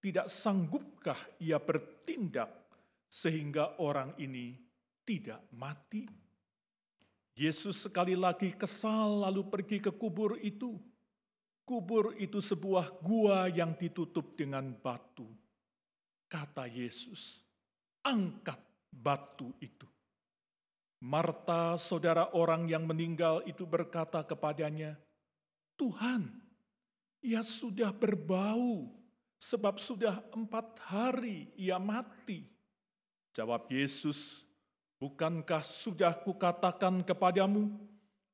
[0.00, 2.48] tidak sanggupkah ia bertindak
[3.10, 4.56] sehingga orang ini
[5.04, 6.08] tidak mati?"
[7.36, 10.76] Yesus sekali lagi kesal lalu pergi ke kubur itu
[11.70, 15.30] Kubur itu sebuah gua yang ditutup dengan batu.
[16.26, 17.46] Kata Yesus,
[18.02, 18.58] angkat
[18.90, 19.86] batu itu.
[21.00, 25.00] Marta, saudara orang yang meninggal itu berkata kepadanya,
[25.80, 26.28] Tuhan,
[27.24, 28.92] ia sudah berbau,
[29.40, 32.44] sebab sudah empat hari ia mati.
[33.32, 34.44] Jawab Yesus,
[35.00, 37.72] bukankah sudah kukatakan kepadamu,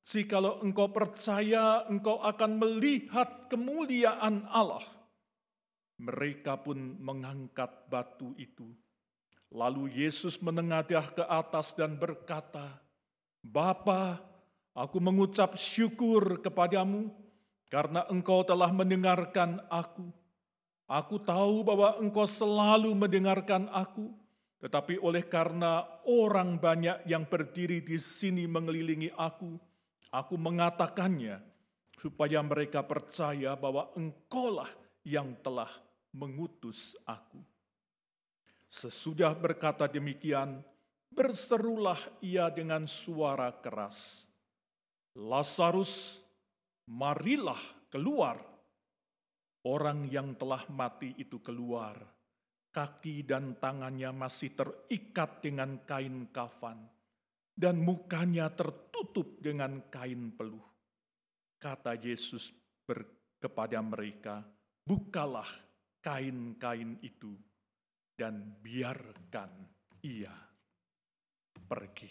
[0.06, 4.86] Jikalau engkau percaya, engkau akan melihat kemuliaan Allah.
[5.98, 8.70] Mereka pun mengangkat batu itu.
[9.50, 12.82] Lalu Yesus menengadah ke atas dan berkata,
[13.40, 14.18] Bapa,
[14.74, 17.10] aku mengucap syukur kepadamu
[17.70, 20.10] karena engkau telah mendengarkan aku.
[20.86, 24.10] Aku tahu bahwa engkau selalu mendengarkan aku,
[24.62, 29.58] tetapi oleh karena orang banyak yang berdiri di sini mengelilingi aku,
[30.16, 31.42] Aku mengatakannya
[31.98, 34.70] supaya mereka percaya bahwa engkaulah
[35.02, 35.68] yang telah
[36.14, 37.42] mengutus aku.
[38.66, 40.60] Sesudah berkata demikian,
[41.10, 44.28] berserulah ia dengan suara keras.
[45.16, 46.20] Lazarus,
[46.90, 48.36] marilah keluar.
[49.66, 51.98] Orang yang telah mati itu keluar.
[52.70, 56.76] Kaki dan tangannya masih terikat dengan kain kafan
[57.56, 60.62] dan mukanya tertutup dengan kain peluh.
[61.56, 62.52] Kata Yesus
[63.40, 64.44] kepada mereka,
[64.84, 65.48] bukalah
[66.04, 67.32] kain-kain itu
[68.16, 69.52] dan biarkan
[70.00, 70.32] ia
[71.68, 72.10] pergi.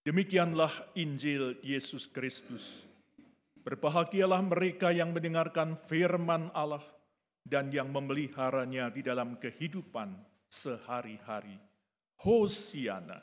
[0.00, 2.86] Demikianlah Injil Yesus Kristus.
[3.66, 6.82] Berbahagialah mereka yang mendengarkan firman Allah
[7.42, 10.14] dan yang memeliharanya di dalam kehidupan
[10.46, 11.58] sehari-hari.
[12.22, 13.18] Hosiana.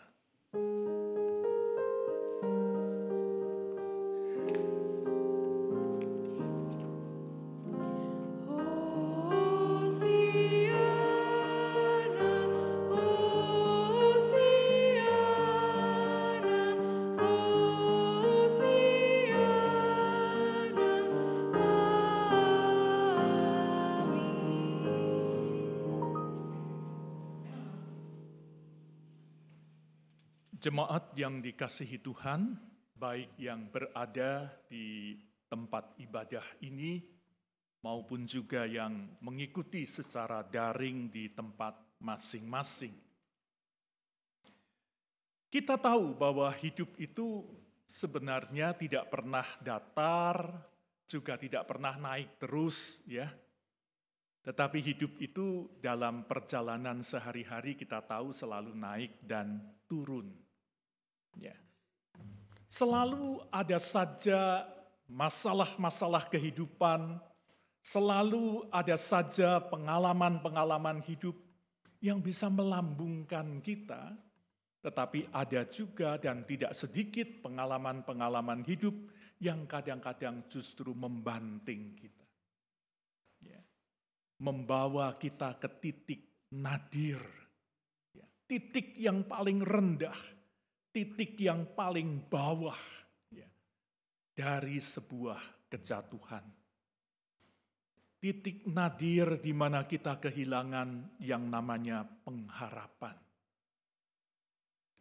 [31.14, 32.58] Yang dikasihi Tuhan,
[32.98, 35.14] baik yang berada di
[35.46, 37.06] tempat ibadah ini
[37.86, 42.98] maupun juga yang mengikuti secara daring di tempat masing-masing.
[45.54, 47.46] Kita tahu bahwa hidup itu
[47.86, 50.50] sebenarnya tidak pernah datar,
[51.06, 53.30] juga tidak pernah naik terus ya.
[54.42, 60.43] Tetapi hidup itu dalam perjalanan sehari-hari kita tahu selalu naik dan turun.
[61.38, 61.56] Ya.
[62.70, 64.66] Selalu ada saja
[65.06, 67.22] masalah-masalah kehidupan,
[67.86, 71.38] selalu ada saja pengalaman-pengalaman hidup
[72.04, 74.18] yang bisa melambungkan kita,
[74.84, 78.96] tetapi ada juga dan tidak sedikit pengalaman-pengalaman hidup
[79.40, 82.28] yang kadang-kadang justru membanting kita.
[83.44, 83.62] Ya.
[84.44, 86.22] Membawa kita ke titik
[86.52, 87.24] nadir.
[88.12, 88.28] Ya.
[88.44, 90.43] Titik yang paling rendah
[90.94, 92.78] titik yang paling bawah
[93.34, 93.50] ya,
[94.38, 96.46] dari sebuah kejatuhan.
[98.22, 103.20] Titik nadir di mana kita kehilangan yang namanya pengharapan.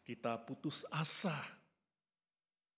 [0.03, 1.39] Kita putus asa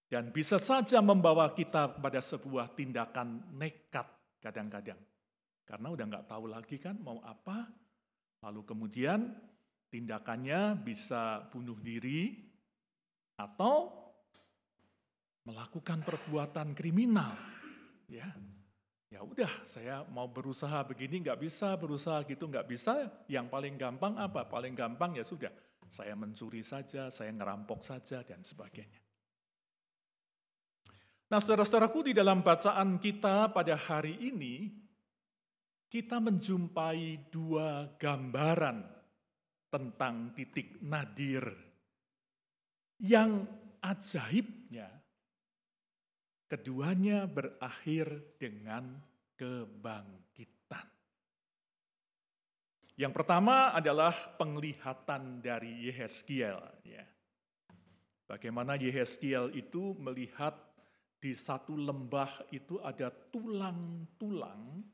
[0.05, 4.05] dan bisa saja membawa kita pada sebuah tindakan nekat
[4.45, 5.01] kadang-kadang.
[5.65, 7.65] Karena udah nggak tahu lagi kan mau apa,
[8.45, 9.33] lalu kemudian
[9.89, 12.53] tindakannya bisa bunuh diri,
[13.35, 13.93] atau
[15.45, 17.37] melakukan perbuatan kriminal.
[18.09, 18.33] Ya,
[19.13, 23.11] ya udah saya mau berusaha begini nggak bisa, berusaha gitu nggak bisa.
[23.29, 24.49] Yang paling gampang apa?
[24.49, 25.53] Paling gampang ya sudah
[25.95, 28.99] saya mencuri saja, saya ngerampok saja, dan sebagainya.
[31.31, 34.75] Nah, saudara-saudaraku, di dalam bacaan kita pada hari ini,
[35.87, 38.83] kita menjumpai dua gambaran
[39.71, 41.64] tentang titik nadir
[43.01, 43.47] yang
[43.83, 44.89] ajaibnya
[46.49, 49.01] keduanya berakhir dengan
[49.35, 50.87] kebangkitan.
[52.95, 56.63] Yang pertama adalah penglihatan dari Yehezkiel.
[56.87, 57.03] Ya.
[58.31, 60.55] Bagaimana Yehezkiel itu melihat
[61.19, 64.85] di satu lembah itu ada tulang-tulang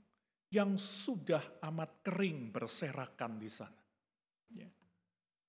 [0.48, 3.84] yang sudah amat kering berserakan di sana.
[4.56, 4.79] Ya.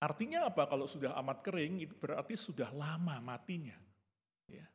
[0.01, 1.85] Artinya apa kalau sudah amat kering?
[1.85, 3.77] Itu berarti sudah lama matinya.
[4.49, 4.65] Ya.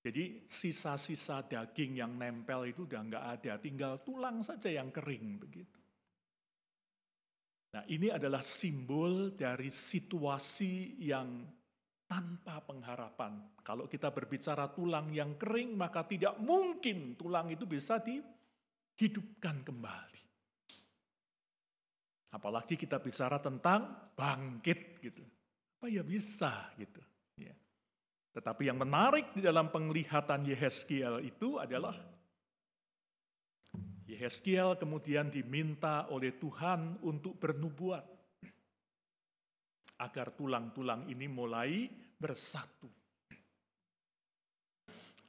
[0.00, 5.80] Jadi sisa-sisa daging yang nempel itu udah nggak ada, tinggal tulang saja yang kering begitu.
[7.76, 11.44] Nah ini adalah simbol dari situasi yang
[12.08, 13.60] tanpa pengharapan.
[13.60, 20.25] Kalau kita berbicara tulang yang kering, maka tidak mungkin tulang itu bisa dihidupkan kembali.
[22.34, 25.22] Apalagi kita bicara tentang bangkit gitu.
[25.78, 27.00] Apa ya bisa gitu.
[27.38, 27.54] Ya.
[28.34, 31.96] Tetapi yang menarik di dalam penglihatan Yehezkiel itu adalah
[34.06, 38.06] Yehezkiel kemudian diminta oleh Tuhan untuk bernubuat
[39.98, 42.88] agar tulang-tulang ini mulai bersatu.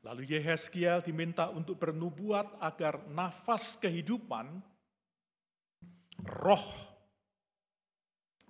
[0.08, 4.48] Lalu Yehezkiel diminta untuk bernubuat agar nafas kehidupan,
[6.24, 6.87] roh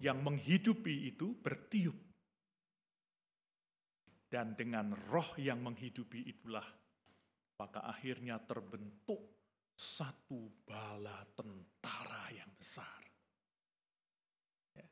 [0.02, 1.98] yang menghidupi itu bertiup.
[4.28, 6.66] Dan dengan roh yang menghidupi itulah,
[7.58, 9.24] maka akhirnya terbentuk
[9.72, 13.02] satu bala tentara yang besar.
[14.76, 14.84] Ya.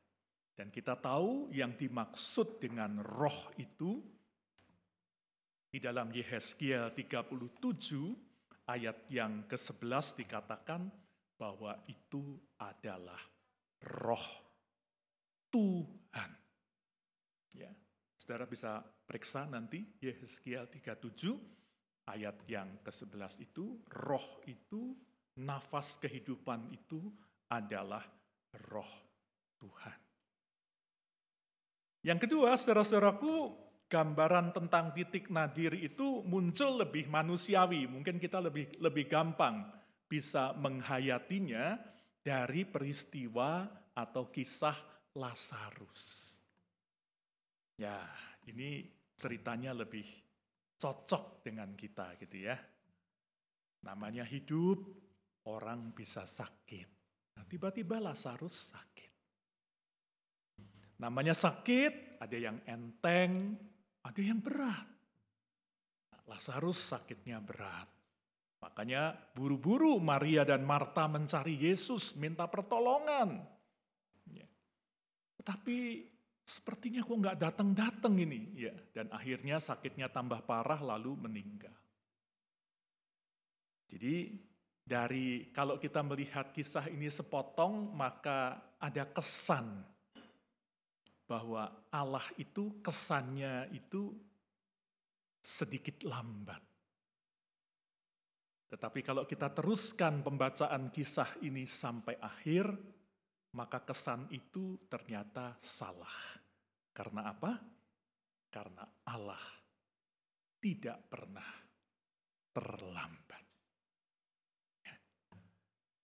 [0.56, 4.00] Dan kita tahu yang dimaksud dengan roh itu
[5.68, 10.88] di dalam Yehezkiel 37 ayat yang ke-11 dikatakan
[11.36, 13.20] bahwa itu adalah
[14.00, 14.45] roh
[15.56, 16.30] Tuhan.
[17.56, 17.72] Ya,
[18.20, 21.32] saudara bisa periksa nanti Yehezkiel 37
[22.12, 24.92] ayat yang ke-11 itu, roh itu,
[25.40, 27.08] nafas kehidupan itu
[27.48, 28.04] adalah
[28.68, 28.92] roh
[29.56, 29.98] Tuhan.
[32.04, 33.56] Yang kedua, saudara-saudaraku,
[33.88, 37.88] gambaran tentang titik nadir itu muncul lebih manusiawi.
[37.88, 39.66] Mungkin kita lebih lebih gampang
[40.06, 41.80] bisa menghayatinya
[42.22, 44.74] dari peristiwa atau kisah
[45.16, 46.36] Lazarus.
[47.80, 48.04] Ya,
[48.48, 48.84] ini
[49.16, 50.04] ceritanya lebih
[50.76, 52.56] cocok dengan kita gitu ya.
[53.84, 54.84] Namanya hidup,
[55.48, 56.88] orang bisa sakit.
[57.36, 59.12] Nah, tiba-tiba Lazarus sakit.
[60.96, 63.56] Namanya sakit, ada yang enteng,
[64.00, 64.88] ada yang berat.
[66.12, 67.88] Nah, Lazarus sakitnya berat.
[68.64, 73.55] Makanya buru-buru Maria dan Marta mencari Yesus, minta pertolongan.
[75.46, 76.02] Tapi
[76.42, 78.66] sepertinya kok nggak datang-datang ini.
[78.66, 81.74] Ya, dan akhirnya sakitnya tambah parah lalu meninggal.
[83.86, 84.34] Jadi
[84.82, 89.86] dari kalau kita melihat kisah ini sepotong maka ada kesan
[91.26, 94.14] bahwa Allah itu kesannya itu
[95.42, 96.62] sedikit lambat.
[98.66, 102.66] Tetapi kalau kita teruskan pembacaan kisah ini sampai akhir,
[103.56, 106.12] maka kesan itu ternyata salah.
[106.92, 107.56] Karena apa?
[108.52, 109.40] Karena Allah
[110.60, 111.50] tidak pernah
[112.52, 113.44] terlambat.
[114.84, 114.96] Ya.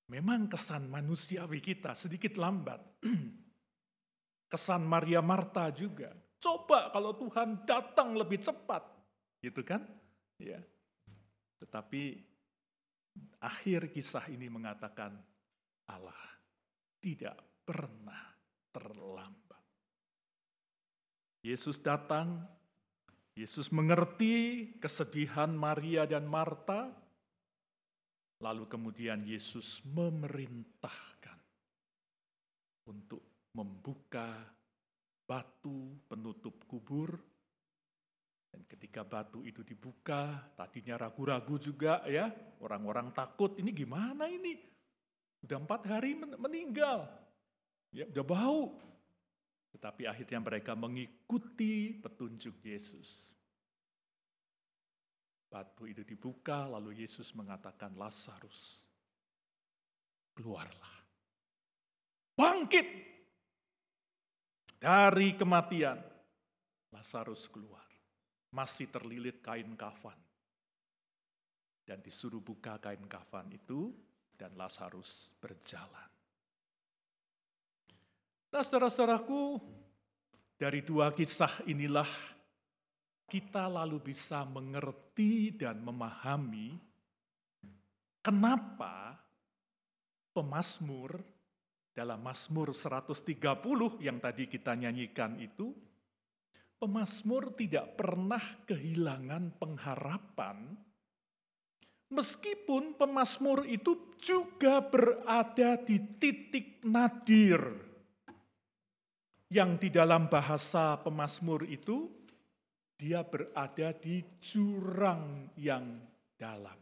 [0.08, 2.80] Memang kesan manusiawi kita sedikit lambat.
[4.52, 6.12] Kesan Maria Marta juga.
[6.36, 8.84] Coba kalau Tuhan datang lebih cepat.
[9.40, 9.80] Gitu kan?
[10.36, 10.60] Ya.
[11.56, 12.20] Tetapi
[13.40, 15.16] akhir kisah ini mengatakan
[15.88, 16.31] Allah
[17.02, 18.30] tidak pernah
[18.70, 19.64] terlambat.
[21.42, 22.46] Yesus datang,
[23.34, 26.94] Yesus mengerti kesedihan Maria dan Marta,
[28.38, 31.38] lalu kemudian Yesus memerintahkan
[32.86, 34.30] untuk membuka
[35.26, 37.18] batu penutup kubur.
[38.52, 42.28] Dan ketika batu itu dibuka, tadinya ragu-ragu juga ya,
[42.60, 44.71] orang-orang takut, ini gimana ini?
[45.42, 47.10] Udah empat hari meninggal.
[47.90, 48.78] Ya, udah bau.
[49.74, 53.32] Tetapi akhirnya mereka mengikuti petunjuk Yesus.
[55.52, 58.88] Batu itu dibuka, lalu Yesus mengatakan, Lazarus,
[60.32, 60.96] keluarlah.
[62.32, 62.88] Bangkit!
[64.80, 66.00] Dari kematian,
[66.88, 67.84] Lazarus keluar.
[68.56, 70.16] Masih terlilit kain kafan.
[71.84, 73.92] Dan disuruh buka kain kafan itu,
[74.36, 76.10] dan Lazarus berjalan.
[78.52, 79.60] Nah saudara-saudaraku,
[80.60, 82.08] dari dua kisah inilah
[83.26, 86.76] kita lalu bisa mengerti dan memahami
[88.20, 89.16] kenapa
[90.36, 91.16] pemazmur
[91.92, 93.36] dalam Mazmur 130
[94.00, 95.76] yang tadi kita nyanyikan itu,
[96.80, 100.72] pemazmur tidak pernah kehilangan pengharapan
[102.12, 107.58] meskipun pemazmur itu juga berada di titik nadir
[109.52, 112.08] yang di dalam bahasa pemazmur itu
[112.96, 115.98] dia berada di jurang yang
[116.38, 116.78] dalam.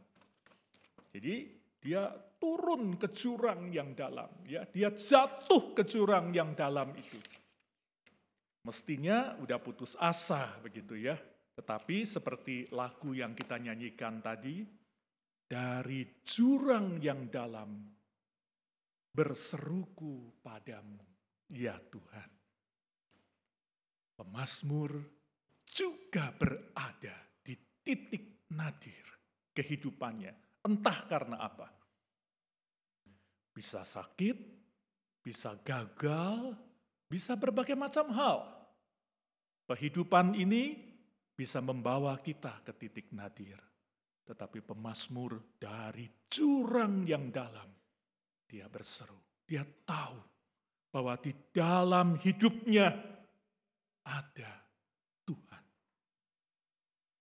[1.10, 1.48] Jadi
[1.80, 7.16] dia turun ke jurang yang dalam, ya, dia jatuh ke jurang yang dalam itu.
[8.68, 11.16] Mestinya udah putus asa begitu ya.
[11.56, 14.64] Tetapi seperti lagu yang kita nyanyikan tadi,
[15.50, 17.82] dari jurang yang dalam
[19.10, 21.02] berseruku padamu,
[21.50, 22.30] ya Tuhan.
[24.14, 24.94] Pemasmur
[25.66, 29.02] juga berada di titik nadir
[29.50, 30.62] kehidupannya.
[30.62, 31.66] Entah karena apa
[33.50, 34.38] bisa sakit,
[35.18, 36.54] bisa gagal,
[37.10, 38.38] bisa berbagai macam hal.
[39.66, 40.78] Kehidupan ini
[41.34, 43.69] bisa membawa kita ke titik nadir.
[44.30, 47.66] Tetapi pemazmur dari jurang yang dalam,
[48.46, 49.42] dia berseru.
[49.42, 50.22] Dia tahu
[50.94, 52.94] bahwa di dalam hidupnya
[54.06, 54.52] ada
[55.26, 55.64] Tuhan.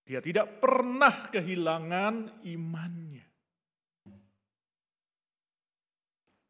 [0.06, 3.26] Dia tidak pernah kehilangan imannya.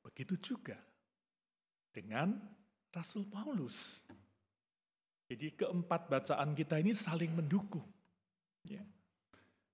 [0.04, 0.76] Begitu juga
[1.88, 2.36] dengan
[2.92, 4.04] Rasul Paulus.
[5.24, 7.88] Jadi keempat bacaan kita ini saling mendukung.
[8.68, 8.84] Ya.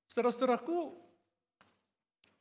[0.07, 0.95] Saudara-saudaraku,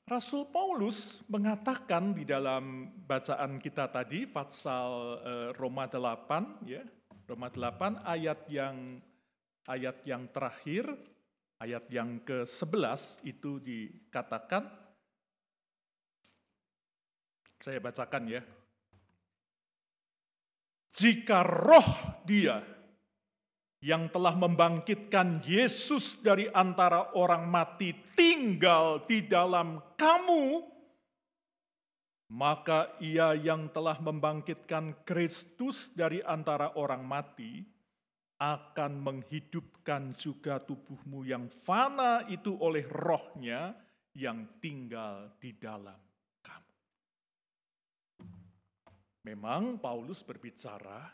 [0.06, 6.86] Rasul Paulus mengatakan di dalam bacaan kita tadi, Fatsal eh, Roma 8, ya,
[7.26, 9.02] Roma 8 ayat yang
[9.66, 10.94] ayat yang terakhir,
[11.58, 14.70] ayat yang ke-11 itu dikatakan
[17.58, 18.42] saya bacakan ya.
[20.94, 22.75] Jika roh dia
[23.86, 30.66] yang telah membangkitkan Yesus dari antara orang mati tinggal di dalam kamu,
[32.34, 37.62] maka ia yang telah membangkitkan Kristus dari antara orang mati
[38.42, 43.78] akan menghidupkan juga tubuhmu yang fana itu oleh rohnya
[44.18, 46.02] yang tinggal di dalam
[49.26, 51.10] Memang Paulus berbicara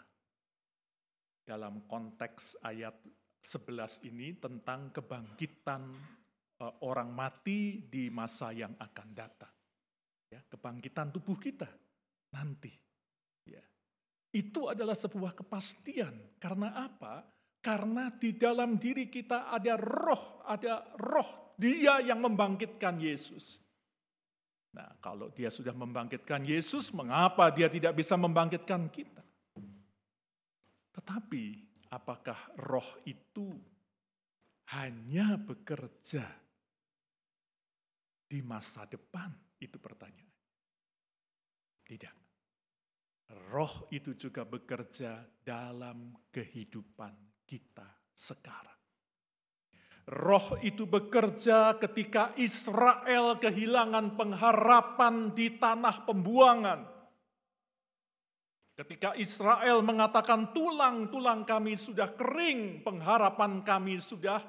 [1.51, 2.95] dalam konteks ayat
[3.43, 5.83] 11 ini tentang kebangkitan
[6.63, 9.51] eh, orang mati di masa yang akan datang.
[10.31, 11.67] Ya, kebangkitan tubuh kita
[12.31, 12.71] nanti.
[13.43, 13.59] Ya.
[14.31, 16.39] Itu adalah sebuah kepastian.
[16.39, 17.27] Karena apa?
[17.59, 23.59] Karena di dalam diri kita ada roh, ada roh dia yang membangkitkan Yesus.
[24.71, 29.19] Nah, kalau dia sudah membangkitkan Yesus, mengapa dia tidak bisa membangkitkan kita?
[30.91, 31.43] Tetapi,
[31.91, 33.47] apakah roh itu
[34.75, 36.23] hanya bekerja
[38.27, 39.31] di masa depan?
[39.59, 40.35] Itu pertanyaan.
[41.87, 42.15] Tidak.
[43.51, 48.79] Roh itu juga bekerja dalam kehidupan kita sekarang.
[50.11, 56.90] Roh itu bekerja ketika Israel kehilangan pengharapan di tanah pembuangan.
[58.81, 64.41] Ketika Israel mengatakan tulang-tulang kami sudah kering, pengharapan kami sudah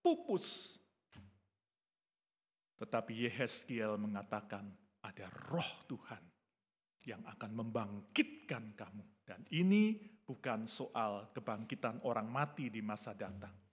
[0.00, 0.80] pupus.
[2.80, 4.64] Tetapi Yehezkiel mengatakan
[5.04, 6.24] ada roh Tuhan
[7.04, 9.04] yang akan membangkitkan kamu.
[9.28, 13.66] Dan ini bukan soal kebangkitan orang mati di masa datang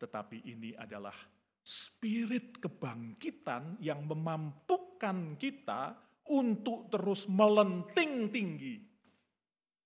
[0.00, 1.12] tetapi ini adalah
[1.60, 5.92] spirit kebangkitan yang memampukan kita
[6.32, 8.89] untuk terus melenting tinggi.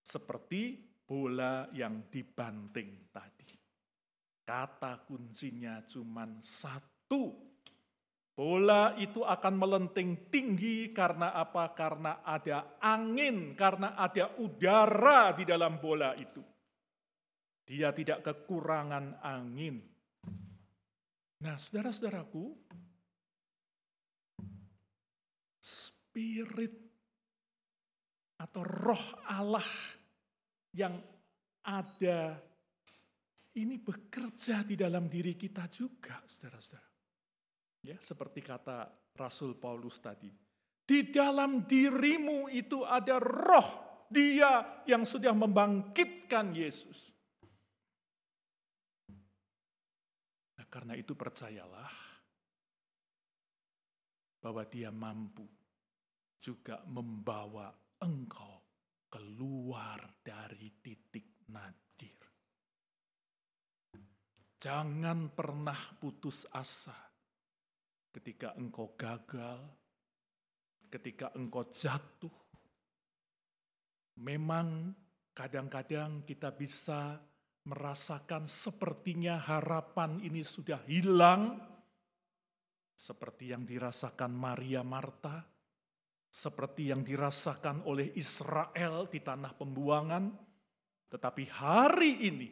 [0.05, 0.77] Seperti
[1.09, 3.49] bola yang dibanting tadi.
[4.45, 7.57] Kata kuncinya cuma satu.
[8.35, 11.73] Bola itu akan melenting tinggi karena apa?
[11.73, 16.43] Karena ada angin, karena ada udara di dalam bola itu.
[17.65, 19.95] Dia tidak kekurangan angin,
[21.45, 22.57] Nah, saudara-saudaraku,
[25.61, 26.73] spirit
[28.41, 29.69] atau roh Allah
[30.75, 30.99] yang
[31.65, 32.37] ada
[33.55, 36.91] ini bekerja di dalam diri kita juga, saudara-saudara.
[37.87, 40.33] Ya, seperti kata Rasul Paulus tadi.
[40.85, 47.15] Di dalam dirimu itu ada roh dia yang sudah membangkitkan Yesus.
[50.59, 51.93] Nah, karena itu percayalah
[54.45, 55.49] bahwa dia mampu
[56.37, 57.73] juga membawa
[58.05, 58.64] engkau
[59.15, 62.19] keluar dari titik nadir.
[64.59, 66.99] Jangan pernah putus asa
[68.11, 69.63] ketika engkau gagal,
[70.91, 72.35] ketika engkau jatuh.
[74.19, 74.91] Memang
[75.31, 77.15] kadang-kadang kita bisa
[77.71, 81.55] merasakan sepertinya harapan ini sudah hilang,
[82.99, 85.54] seperti yang dirasakan Maria Marta,
[86.35, 90.35] seperti yang dirasakan oleh Israel di tanah pembuangan.
[91.07, 92.51] Tetapi hari ini,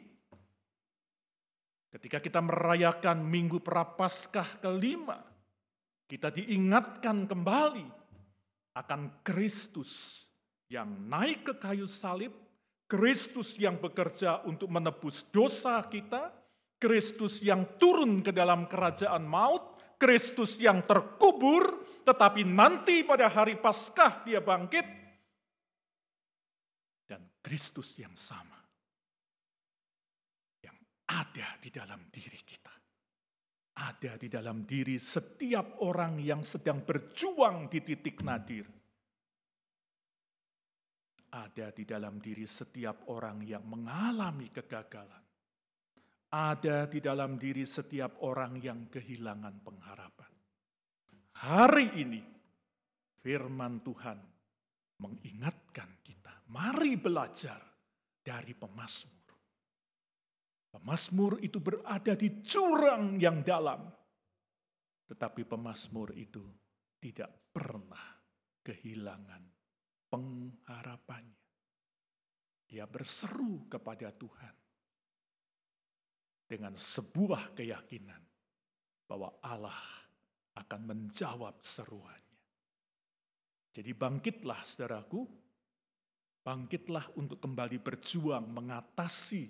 [1.91, 5.19] ketika kita merayakan Minggu Prapaskah kelima,
[6.07, 7.91] kita diingatkan kembali
[8.79, 10.23] akan Kristus
[10.71, 12.31] yang naik ke kayu salib,
[12.87, 16.31] Kristus yang bekerja untuk menebus dosa kita,
[16.79, 19.72] Kristus yang turun ke dalam kerajaan maut,
[20.03, 21.63] Kristus yang terkubur,
[22.03, 24.83] tetapi nanti pada hari Paskah dia bangkit,
[27.07, 28.59] dan Kristus yang sama
[30.67, 30.75] yang
[31.15, 32.75] ada di dalam diri kita.
[33.73, 38.69] Ada di dalam diri setiap orang yang sedang berjuang di titik nadir
[41.33, 45.22] ada di dalam diri setiap orang yang mengalami kegagalan.
[46.33, 50.33] Ada di dalam diri setiap orang yang kehilangan pengharapan.
[51.45, 52.25] Hari ini,
[53.21, 54.17] firman Tuhan
[55.05, 57.61] mengingatkan kita, mari belajar
[58.25, 59.37] dari pemazmur.
[60.73, 63.93] Pemazmur itu berada di jurang yang dalam,
[65.05, 66.41] tetapi pemazmur itu
[66.97, 68.09] tidak pernah
[68.65, 69.43] kehilangan
[70.09, 71.45] pengharapannya.
[72.73, 74.62] Ia berseru kepada Tuhan
[76.53, 78.21] dengan sebuah keyakinan
[79.09, 79.81] bahwa Allah
[80.61, 82.41] akan menjawab seruannya.
[83.73, 85.25] Jadi bangkitlah saudaraku,
[86.45, 89.49] bangkitlah untuk kembali berjuang mengatasi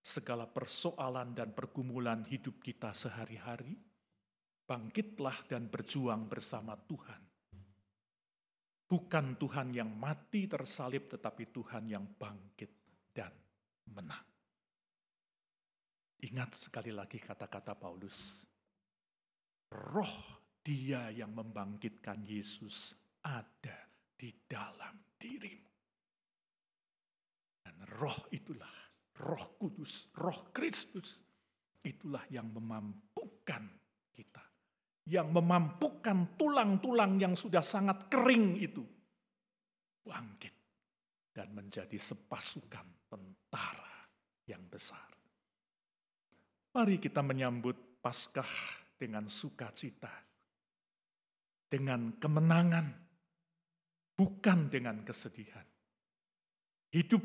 [0.00, 3.76] segala persoalan dan pergumulan hidup kita sehari-hari.
[4.64, 7.30] Bangkitlah dan berjuang bersama Tuhan
[8.90, 12.74] Bukan Tuhan yang mati tersalib, tetapi Tuhan yang bangkit
[13.14, 13.30] dan
[13.94, 14.29] menang.
[16.20, 18.44] Ingat sekali lagi kata-kata Paulus.
[19.70, 20.16] Roh
[20.60, 22.92] dia yang membangkitkan Yesus
[23.24, 25.72] ada di dalam dirimu.
[27.64, 28.74] Dan roh itulah,
[29.24, 31.20] roh kudus, roh Kristus.
[31.80, 33.64] Itulah yang memampukan
[34.12, 34.50] kita
[35.10, 38.86] yang memampukan tulang-tulang yang sudah sangat kering itu
[40.06, 40.54] bangkit
[41.34, 44.06] dan menjadi sepasukan tentara
[44.46, 45.19] yang besar.
[46.70, 48.48] Mari kita menyambut Paskah
[48.96, 50.08] dengan sukacita,
[51.68, 52.86] dengan kemenangan,
[54.16, 55.66] bukan dengan kesedihan.
[56.90, 57.20] Hidup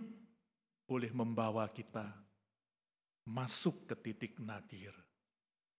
[0.86, 2.06] boleh membawa kita
[3.26, 4.94] masuk ke titik nadir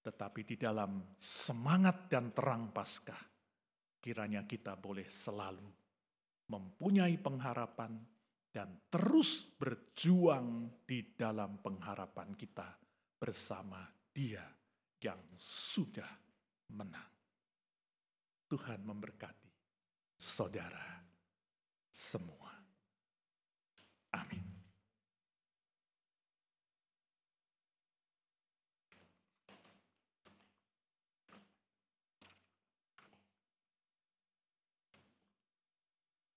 [0.07, 3.19] tetapi di dalam semangat dan terang Paskah,
[3.99, 5.67] kiranya kita boleh selalu
[6.47, 7.91] mempunyai pengharapan
[8.55, 12.86] dan terus berjuang di dalam pengharapan kita
[13.27, 13.83] bersama
[14.15, 14.47] Dia
[15.03, 16.07] yang sudah
[16.71, 17.11] menang.
[18.47, 19.51] Tuhan memberkati
[20.15, 21.03] saudara
[21.91, 22.55] semua.
[24.15, 24.47] Amin.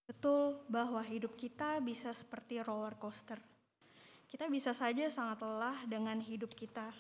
[0.10, 3.38] Betul bahwa hidup kita bisa seperti roller coaster.
[4.30, 6.94] Kita bisa saja sangat lelah dengan hidup kita.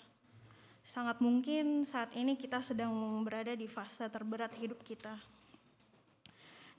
[0.82, 2.92] Sangat mungkin saat ini kita sedang
[3.22, 5.14] berada di fase terberat hidup kita.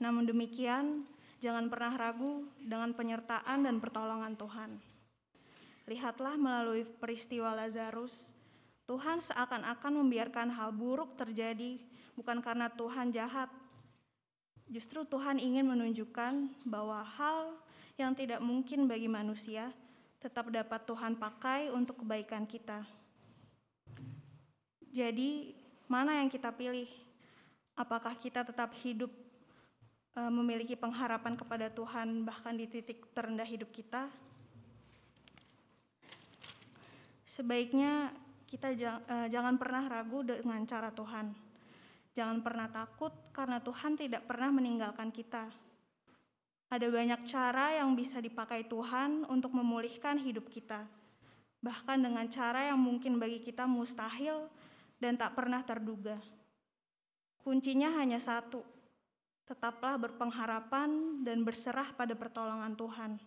[0.03, 1.07] Namun demikian,
[1.39, 4.71] jangan pernah ragu dengan penyertaan dan pertolongan Tuhan.
[5.87, 8.35] Lihatlah melalui peristiwa Lazarus,
[8.85, 11.79] Tuhan seakan-akan membiarkan hal buruk terjadi
[12.19, 13.47] bukan karena Tuhan jahat,
[14.71, 17.59] Justru Tuhan ingin menunjukkan bahwa hal
[17.99, 19.75] yang tidak mungkin bagi manusia
[20.21, 22.85] tetap dapat Tuhan pakai untuk kebaikan kita.
[24.93, 25.57] Jadi,
[25.89, 26.87] mana yang kita pilih?
[27.73, 29.09] Apakah kita tetap hidup
[30.13, 34.05] e, memiliki pengharapan kepada Tuhan bahkan di titik terendah hidup kita?
[37.25, 38.13] Sebaiknya
[38.51, 41.31] kita ja- eh, jangan pernah ragu dengan cara Tuhan.
[42.11, 45.47] Jangan pernah takut karena Tuhan tidak pernah meninggalkan kita.
[46.71, 50.87] Ada banyak cara yang bisa dipakai Tuhan untuk memulihkan hidup kita,
[51.59, 54.47] bahkan dengan cara yang mungkin bagi kita mustahil
[55.03, 56.15] dan tak pernah terduga.
[57.43, 58.63] Kuncinya hanya satu:
[59.43, 63.19] tetaplah berpengharapan dan berserah pada pertolongan Tuhan.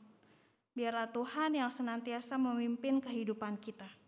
[0.72, 4.03] Biarlah Tuhan yang senantiasa memimpin kehidupan kita.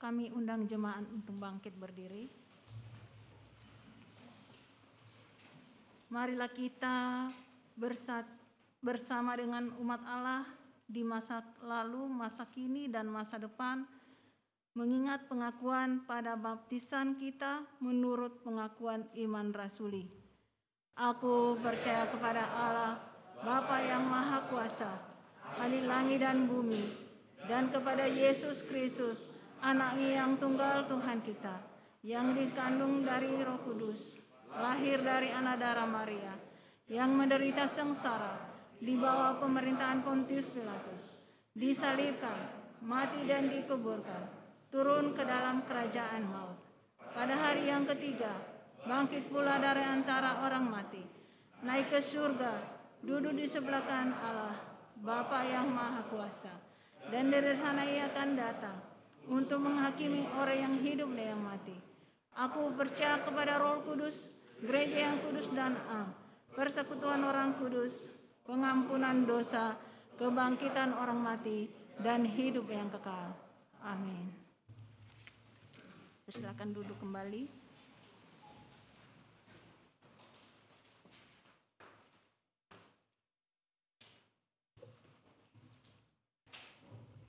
[0.00, 2.24] Kami undang jemaat untuk bangkit berdiri.
[6.08, 7.28] Marilah kita
[7.76, 8.24] bersat,
[8.80, 10.48] bersama dengan umat Allah
[10.88, 13.84] di masa lalu, masa kini, dan masa depan,
[14.72, 20.08] mengingat pengakuan pada baptisan kita menurut pengakuan iman rasuli.
[20.96, 23.04] Aku percaya kepada Allah,
[23.44, 24.96] Bapa yang Maha Kuasa,
[25.60, 26.82] Ahli langit dan bumi,
[27.46, 31.56] dan kepada Yesus Kristus, anaknya yang tunggal Tuhan kita,
[32.00, 34.16] yang dikandung dari roh kudus,
[34.56, 36.32] lahir dari anak darah Maria,
[36.88, 38.40] yang menderita sengsara,
[38.80, 41.12] di bawah pemerintahan Pontius Pilatus,
[41.52, 42.40] disalibkan,
[42.80, 44.32] mati dan dikuburkan,
[44.72, 46.56] turun ke dalam kerajaan maut.
[47.12, 48.32] Pada hari yang ketiga,
[48.88, 51.04] bangkit pula dari antara orang mati,
[51.60, 54.56] naik ke surga, duduk di sebelah kanan Allah,
[54.96, 56.54] Bapa yang Maha Kuasa,
[57.12, 58.89] dan dari sana ia akan datang
[59.26, 61.76] untuk menghakimi orang yang hidup dan yang mati.
[62.32, 64.30] Aku percaya kepada Roh Kudus,
[64.62, 66.14] gereja yang kudus dan am,
[66.54, 68.06] persekutuan orang kudus,
[68.46, 69.76] pengampunan dosa,
[70.16, 71.68] kebangkitan orang mati,
[72.00, 73.34] dan hidup yang kekal.
[73.84, 74.30] Amin.
[76.30, 77.50] Silakan duduk kembali.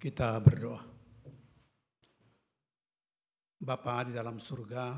[0.01, 0.90] Kita berdoa.
[3.62, 4.98] Bapa di dalam surga,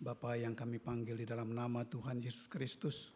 [0.00, 3.12] Bapa yang kami panggil di dalam nama Tuhan Yesus Kristus,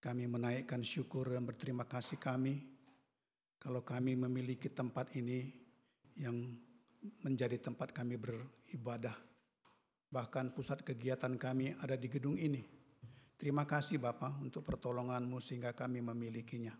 [0.00, 2.64] kami menaikkan syukur dan berterima kasih kami
[3.60, 5.52] kalau kami memiliki tempat ini
[6.16, 6.32] yang
[7.20, 9.20] menjadi tempat kami beribadah.
[10.08, 12.64] Bahkan pusat kegiatan kami ada di gedung ini.
[13.36, 16.72] Terima kasih Bapak untuk pertolonganmu sehingga kami memilikinya.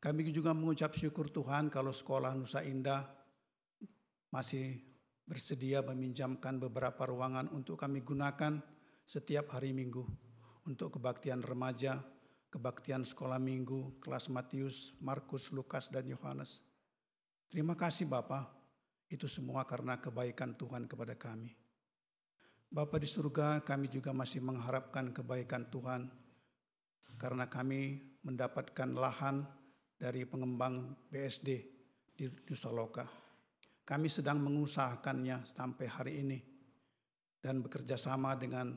[0.00, 3.04] Kami juga mengucap syukur Tuhan kalau sekolah Nusa Indah
[4.32, 4.89] masih
[5.30, 8.58] bersedia meminjamkan beberapa ruangan untuk kami gunakan
[9.06, 10.02] setiap hari Minggu
[10.66, 12.02] untuk kebaktian remaja,
[12.50, 16.62] kebaktian sekolah minggu, kelas Matius, Markus, Lukas, dan Yohanes.
[17.46, 18.50] Terima kasih Bapak,
[19.06, 21.54] itu semua karena kebaikan Tuhan kepada kami.
[22.70, 26.06] Bapa di surga, kami juga masih mengharapkan kebaikan Tuhan
[27.18, 29.42] karena kami mendapatkan lahan
[29.98, 31.48] dari pengembang BSD
[32.14, 33.19] di Nusa Loka.
[33.82, 36.38] Kami sedang mengusahakannya sampai hari ini
[37.40, 38.76] dan bekerja sama dengan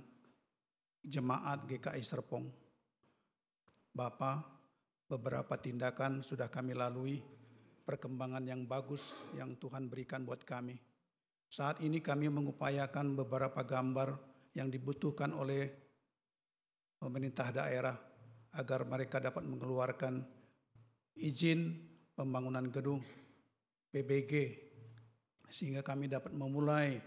[1.04, 2.48] jemaat GKI Serpong.
[3.94, 4.42] Bapak,
[5.06, 7.22] beberapa tindakan sudah kami lalui,
[7.84, 10.80] perkembangan yang bagus yang Tuhan berikan buat kami.
[11.52, 14.18] Saat ini kami mengupayakan beberapa gambar
[14.58, 15.70] yang dibutuhkan oleh
[16.98, 17.94] pemerintah daerah
[18.58, 20.26] agar mereka dapat mengeluarkan
[21.14, 21.78] izin
[22.18, 23.06] pembangunan gedung
[23.94, 24.63] PBG
[25.50, 27.00] sehingga kami dapat memulai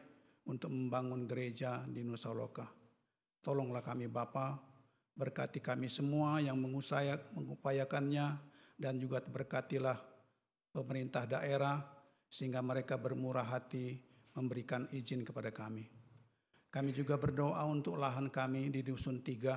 [0.47, 2.67] untuk membangun gereja di Nusa Loka.
[3.43, 4.59] Tolonglah kami Bapa,
[5.17, 8.27] berkati kami semua yang mengupayakannya
[8.77, 9.97] dan juga berkatilah
[10.71, 11.81] pemerintah daerah
[12.29, 13.97] sehingga mereka bermurah hati
[14.37, 15.89] memberikan izin kepada kami.
[16.69, 19.57] Kami juga berdoa untuk lahan kami di Dusun Tiga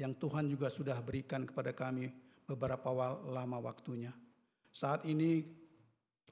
[0.00, 2.08] yang Tuhan juga sudah berikan kepada kami
[2.48, 2.88] beberapa
[3.28, 4.12] lama waktunya.
[4.72, 5.44] Saat ini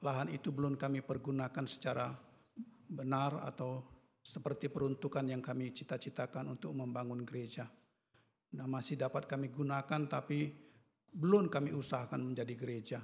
[0.03, 2.11] lahan itu belum kami pergunakan secara
[2.89, 3.83] benar atau
[4.25, 7.69] seperti peruntukan yang kami cita-citakan untuk membangun gereja.
[8.57, 10.49] Nah, masih dapat kami gunakan tapi
[11.15, 12.99] belum kami usahakan menjadi gereja.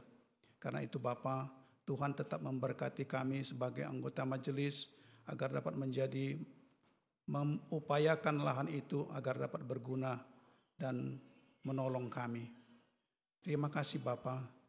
[0.57, 4.89] Karena itu Bapak, Tuhan tetap memberkati kami sebagai anggota majelis
[5.29, 6.37] agar dapat menjadi
[7.29, 10.17] mengupayakan lahan itu agar dapat berguna
[10.75, 11.21] dan
[11.61, 12.49] menolong kami.
[13.41, 14.60] Terima kasih Bapak.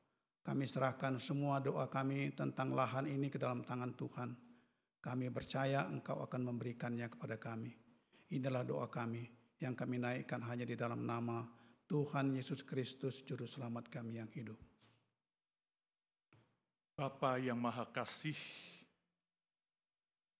[0.42, 4.30] Kami serahkan semua doa kami tentang lahan ini ke dalam tangan Tuhan.
[4.98, 7.70] Kami percaya Engkau akan memberikannya kepada kami.
[8.34, 9.22] Inilah doa kami
[9.62, 11.46] yang kami naikkan hanya di dalam nama
[11.86, 14.58] Tuhan Yesus Kristus, Juru Selamat kami yang hidup.
[16.98, 18.38] Bapa yang Maha Kasih,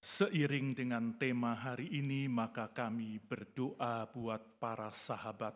[0.03, 5.55] Seiring dengan tema hari ini, maka kami berdoa buat para sahabat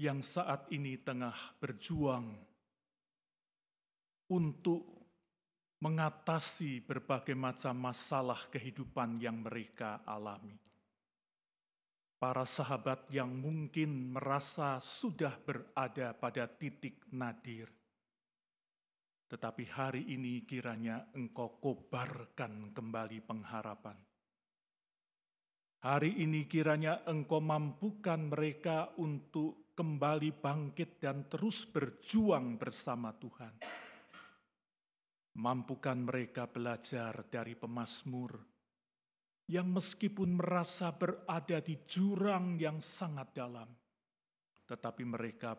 [0.00, 2.49] yang saat ini tengah berjuang
[4.30, 5.00] untuk
[5.80, 10.54] mengatasi berbagai macam masalah kehidupan yang mereka alami.
[12.20, 17.72] Para sahabat yang mungkin merasa sudah berada pada titik nadir,
[19.24, 23.96] tetapi hari ini kiranya Engkau kobarkan kembali pengharapan.
[25.80, 33.56] Hari ini kiranya Engkau mampukan mereka untuk kembali bangkit dan terus berjuang bersama Tuhan.
[35.40, 38.36] Mampukan mereka belajar dari pemazmur
[39.48, 43.72] yang meskipun merasa berada di jurang yang sangat dalam,
[44.68, 45.56] tetapi mereka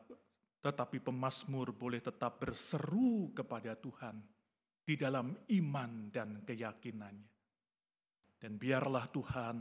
[0.62, 4.22] tetapi pemazmur boleh tetap berseru kepada Tuhan
[4.86, 7.30] di dalam iman dan keyakinannya.
[8.38, 9.58] Dan biarlah Tuhan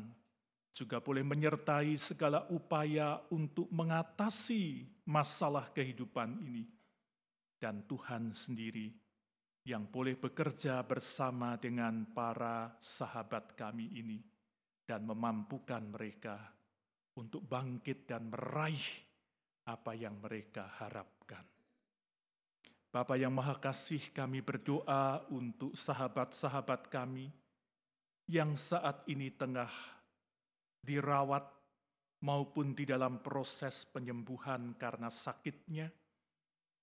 [0.77, 6.69] juga boleh menyertai segala upaya untuk mengatasi masalah kehidupan ini.
[7.57, 9.10] Dan Tuhan sendiri
[9.65, 14.19] yang boleh bekerja bersama dengan para sahabat kami ini
[14.89, 16.37] dan memampukan mereka
[17.21, 18.83] untuk bangkit dan meraih
[19.69, 21.45] apa yang mereka harapkan.
[22.91, 27.31] Bapa yang Maha Kasih, kami berdoa untuk sahabat-sahabat kami
[28.27, 29.71] yang saat ini tengah
[30.83, 31.47] dirawat
[32.27, 35.87] maupun di dalam proses penyembuhan karena sakitnya,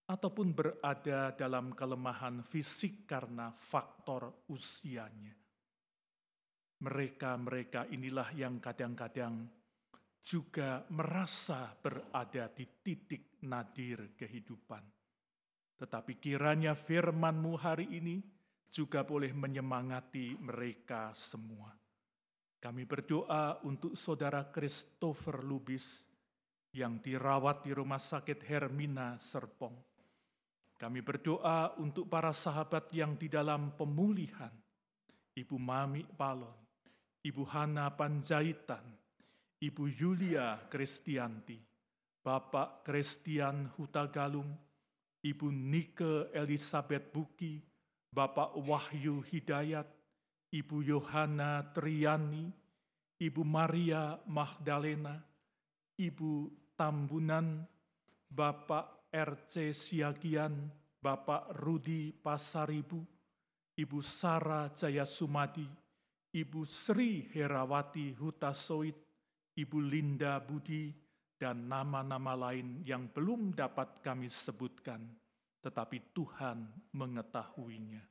[0.08, 5.36] ataupun berada dalam kelemahan fisik karena faktor usianya.
[6.78, 9.50] Mereka-mereka inilah yang kadang-kadang
[10.28, 14.84] juga merasa berada di titik nadir kehidupan.
[15.78, 18.20] Tetapi kiranya firman-Mu hari ini
[18.68, 21.72] juga boleh menyemangati mereka semua.
[22.58, 26.04] Kami berdoa untuk saudara Christopher Lubis
[26.76, 29.87] yang dirawat di Rumah Sakit Hermina Serpong.
[30.78, 34.54] Kami berdoa untuk para sahabat yang di dalam pemulihan.
[35.34, 36.54] Ibu Mami Palon,
[37.26, 38.86] Ibu Hana Panjaitan,
[39.58, 41.58] Ibu Yulia Kristianti,
[42.22, 44.50] Bapak Kristian Hutagalung,
[45.22, 47.62] Ibu Nike Elizabeth Buki,
[48.14, 49.86] Bapak Wahyu Hidayat,
[50.54, 52.50] Ibu Yohana Triani,
[53.22, 55.22] Ibu Maria Magdalena,
[55.98, 57.66] Ibu Tambunan,
[58.30, 60.68] Bapak RC Siagian,
[61.00, 63.00] Bapak Rudi Pasaribu,
[63.78, 65.68] Ibu Sara Jayasumadi,
[66.36, 68.98] Ibu Sri Herawati Hutasoit,
[69.56, 70.92] Ibu Linda Budi,
[71.38, 75.06] dan nama-nama lain yang belum dapat kami sebutkan,
[75.62, 76.66] tetapi Tuhan
[76.98, 78.02] mengetahuinya.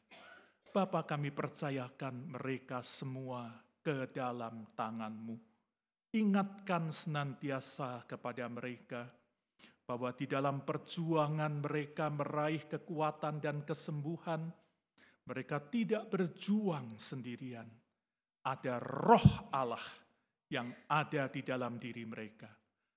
[0.71, 3.51] Bapa kami percayakan mereka semua
[3.83, 5.37] ke dalam tanganmu.
[6.15, 9.11] Ingatkan senantiasa kepada mereka
[9.87, 14.51] bahwa di dalam perjuangan mereka meraih kekuatan dan kesembuhan,
[15.31, 17.71] mereka tidak berjuang sendirian.
[18.47, 19.83] Ada roh Allah
[20.51, 22.51] yang ada di dalam diri mereka.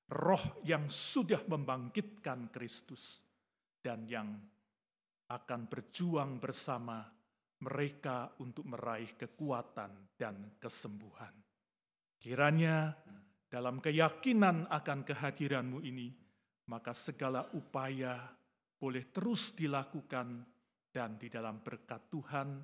[0.10, 3.22] Roh yang sudah membangkitkan Kristus
[3.78, 4.34] dan yang
[5.30, 7.06] akan berjuang bersama
[7.62, 11.34] mereka untuk meraih kekuatan dan kesembuhan.
[12.18, 12.98] Kiranya
[13.46, 16.19] dalam keyakinan akan kehadiranmu ini,
[16.70, 18.30] maka segala upaya
[18.78, 20.46] boleh terus dilakukan
[20.94, 22.62] dan di dalam berkat Tuhan,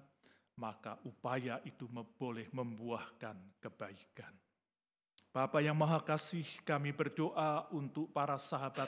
[0.62, 4.34] maka upaya itu boleh membuahkan kebaikan.
[5.36, 8.88] Bapa yang Maha Kasih, kami berdoa untuk para sahabat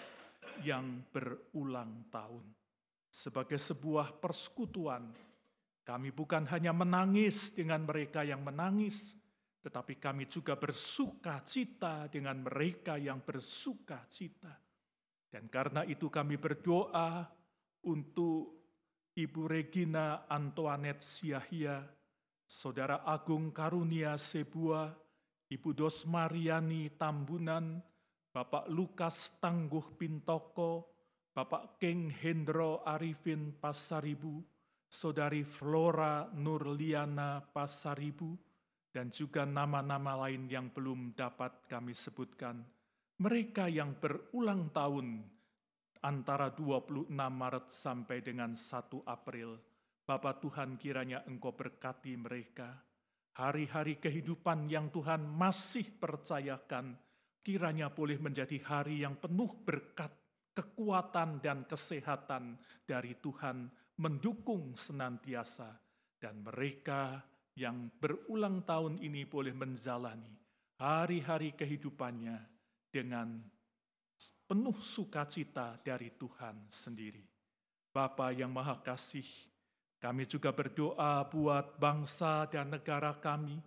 [0.64, 2.46] yang berulang tahun.
[3.12, 5.12] Sebagai sebuah persekutuan,
[5.84, 9.12] kami bukan hanya menangis dengan mereka yang menangis,
[9.60, 14.67] tetapi kami juga bersuka cita dengan mereka yang bersuka cita.
[15.28, 17.28] Dan karena itu kami berdoa
[17.84, 18.58] untuk
[19.18, 21.84] Ibu Regina Antoinette Siahia,
[22.48, 24.88] Saudara Agung Karunia Sebua,
[25.50, 27.82] Ibu Dosmariani Tambunan,
[28.32, 30.94] Bapak Lukas Tangguh Pintoko,
[31.34, 34.46] Bapak King Hendro Arifin Pasaribu,
[34.88, 38.38] Saudari Flora Nurliana Pasaribu,
[38.94, 42.77] dan juga nama-nama lain yang belum dapat kami sebutkan.
[43.18, 45.26] Mereka yang berulang tahun
[46.06, 49.58] antara 26 Maret sampai dengan 1 April.
[50.06, 52.88] Bapak Tuhan kiranya Engkau berkati mereka
[53.38, 56.98] Hari-hari kehidupan yang Tuhan masih percayakan,
[57.46, 60.10] kiranya boleh menjadi hari yang penuh berkat,
[60.58, 63.70] kekuatan, dan kesehatan dari Tuhan
[64.02, 65.70] mendukung senantiasa.
[66.18, 67.22] Dan mereka
[67.54, 70.34] yang berulang tahun ini boleh menjalani
[70.82, 72.57] hari-hari kehidupannya
[72.98, 73.38] dengan
[74.50, 77.22] penuh sukacita dari Tuhan sendiri.
[77.94, 79.30] Bapa yang Maha Kasih,
[80.02, 83.62] kami juga berdoa buat bangsa dan negara kami,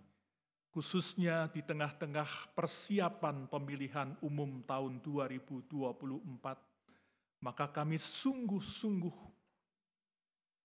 [0.75, 7.39] khususnya di tengah-tengah persiapan pemilihan umum tahun 2024.
[7.39, 9.15] Maka kami sungguh-sungguh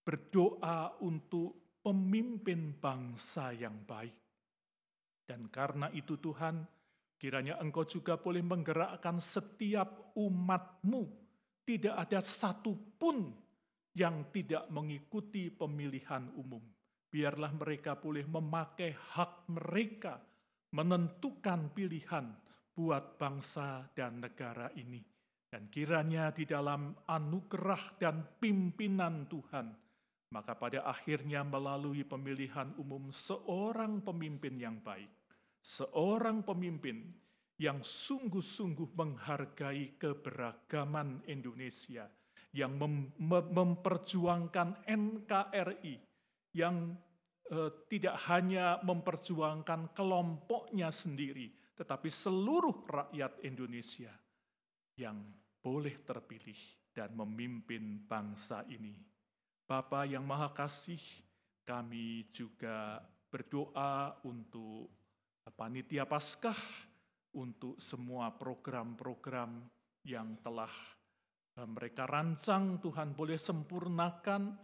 [0.03, 1.55] berdoa untuk
[1.87, 4.27] pemimpin bangsa yang baik.
[5.27, 6.67] Dan karena itu Tuhan,
[7.17, 11.09] kiranya Engkau juga boleh menggerakkan setiap umatmu.
[11.67, 13.35] Tidak ada satupun
[13.97, 16.63] yang tidak mengikuti pemilihan umum.
[17.11, 20.21] Biarlah mereka boleh memakai hak mereka
[20.77, 22.29] menentukan pilihan
[22.77, 25.01] buat bangsa dan negara ini.
[25.49, 29.73] Dan kiranya di dalam anugerah dan pimpinan Tuhan,
[30.37, 35.09] maka pada akhirnya melalui pemilihan umum seorang pemimpin yang baik,
[35.67, 37.11] seorang pemimpin
[37.59, 42.07] yang sungguh-sungguh menghargai keberagaman Indonesia,
[42.55, 43.11] yang mem
[43.51, 45.97] memperjuangkan NKRI,
[46.55, 46.95] yang
[47.51, 54.15] eh, tidak hanya memperjuangkan kelompoknya sendiri, tetapi seluruh rakyat Indonesia
[54.95, 55.19] yang
[55.59, 56.61] boleh terpilih
[56.95, 58.95] dan memimpin bangsa ini.
[59.67, 61.03] Bapa yang Maha Kasih,
[61.67, 65.06] kami juga berdoa untuk
[65.55, 66.57] panitia Paskah,
[67.37, 69.61] untuk semua program-program
[70.09, 70.73] yang telah
[71.61, 74.57] eh, mereka rancang, Tuhan boleh sempurnakan,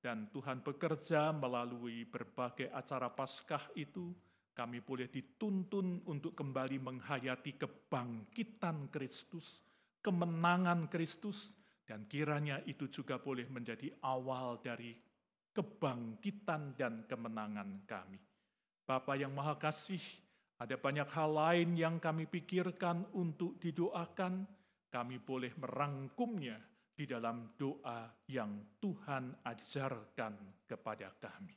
[0.00, 4.14] dan Tuhan bekerja melalui berbagai acara Paskah itu,
[4.56, 9.60] kami boleh dituntun untuk kembali menghayati kebangkitan Kristus,
[10.00, 14.96] kemenangan Kristus, dan kiranya itu juga boleh menjadi awal dari
[15.52, 18.20] kebangkitan dan kemenangan kami.
[18.88, 20.02] Bapa yang Maha Kasih,
[20.60, 24.44] ada banyak hal lain yang kami pikirkan untuk didoakan,
[24.92, 26.60] kami boleh merangkumnya
[26.92, 31.56] di dalam doa yang Tuhan ajarkan kepada kami.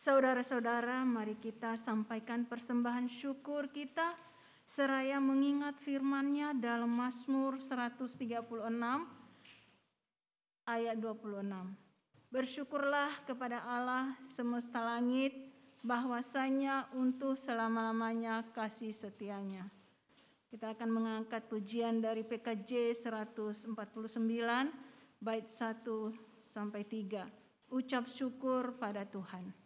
[0.00, 4.16] Saudara-saudara, mari kita sampaikan persembahan syukur kita
[4.64, 8.08] seraya mengingat firman-Nya dalam Mazmur 136
[10.64, 12.32] ayat 26.
[12.32, 15.36] Bersyukurlah kepada Allah semesta langit
[15.84, 19.68] bahwasanya untuk selama-lamanya kasih setianya.
[20.48, 23.76] Kita akan mengangkat pujian dari PKJ 149
[25.20, 27.28] bait 1 sampai 3.
[27.68, 29.59] Ucap syukur pada Tuhan.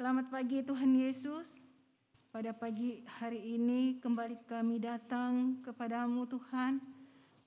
[0.00, 1.60] Selamat pagi Tuhan Yesus.
[2.32, 6.80] Pada pagi hari ini kembali kami datang kepadamu Tuhan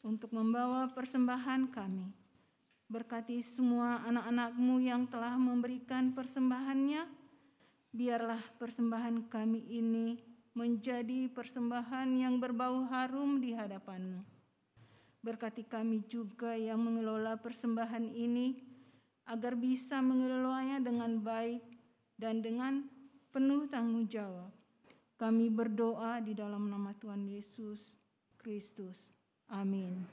[0.06, 2.14] untuk membawa persembahan kami.
[2.94, 7.10] Berkati semua anak-anakmu yang telah memberikan persembahannya.
[7.90, 10.22] Biarlah persembahan kami ini
[10.54, 14.22] menjadi persembahan yang berbau harum di hadapanmu.
[15.26, 18.62] Berkati kami juga yang mengelola persembahan ini
[19.26, 21.73] agar bisa mengelolanya dengan baik
[22.18, 22.86] dan dengan
[23.34, 24.52] penuh tanggung jawab.
[25.18, 27.94] Kami berdoa di dalam nama Tuhan Yesus
[28.38, 29.08] Kristus.
[29.48, 30.04] Amin.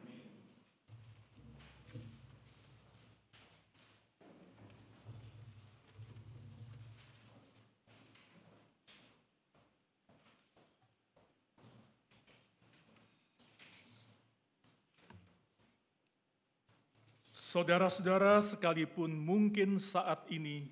[17.50, 20.70] Saudara-saudara, sekalipun mungkin saat ini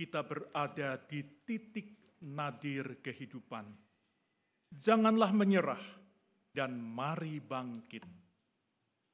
[0.00, 3.68] kita berada di titik nadir kehidupan,
[4.72, 5.84] janganlah menyerah
[6.56, 8.08] dan mari bangkit.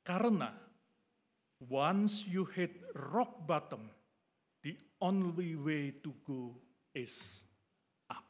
[0.07, 0.55] Karena
[1.67, 3.91] once you hit rock bottom,
[4.63, 6.55] the only way to go
[6.95, 7.43] is
[8.07, 8.23] up.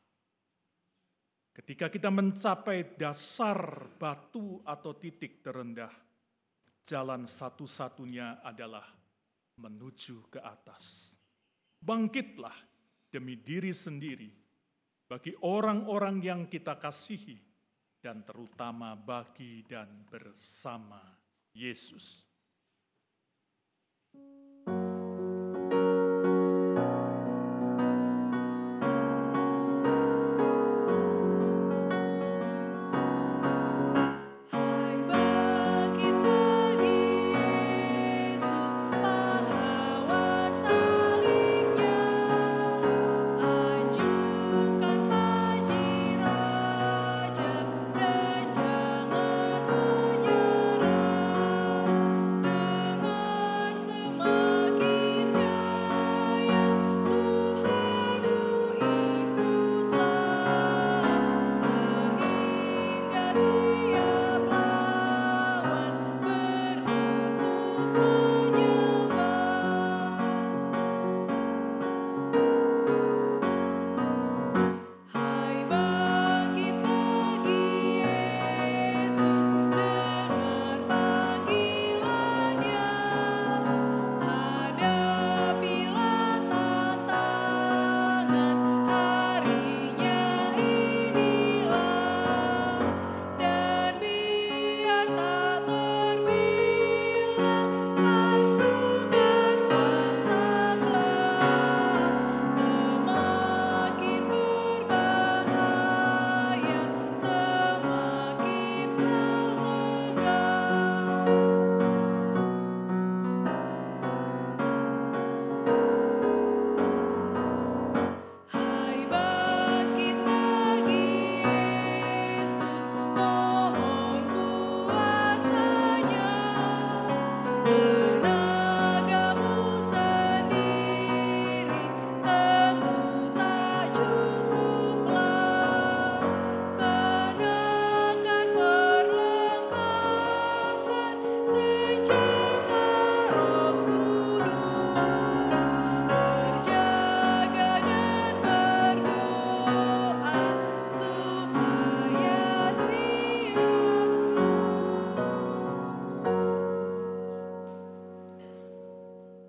[1.53, 5.93] Ketika kita mencapai dasar batu atau titik terendah,
[6.81, 8.89] jalan satu-satunya adalah
[9.61, 11.16] menuju ke atas.
[11.79, 12.57] Bangkitlah
[13.07, 14.29] demi diri sendiri,
[15.07, 17.39] bagi orang-orang yang kita kasihi,
[18.03, 21.01] dan terutama bagi dan bersama
[21.55, 22.26] Yesus.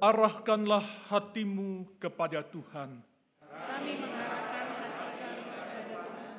[0.08, 3.04] Arahkanlah hatimu kepada Tuhan.
[3.44, 6.36] Kami mengarahkan hati kami kepada Tuhan.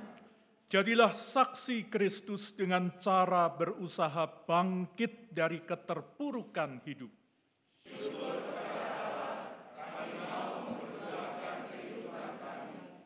[0.72, 7.12] Jadilah saksi Kristus dengan cara berusaha bangkit dari keterpurukan hidup.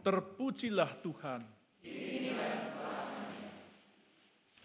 [0.02, 1.42] Terpujilah Tuhan.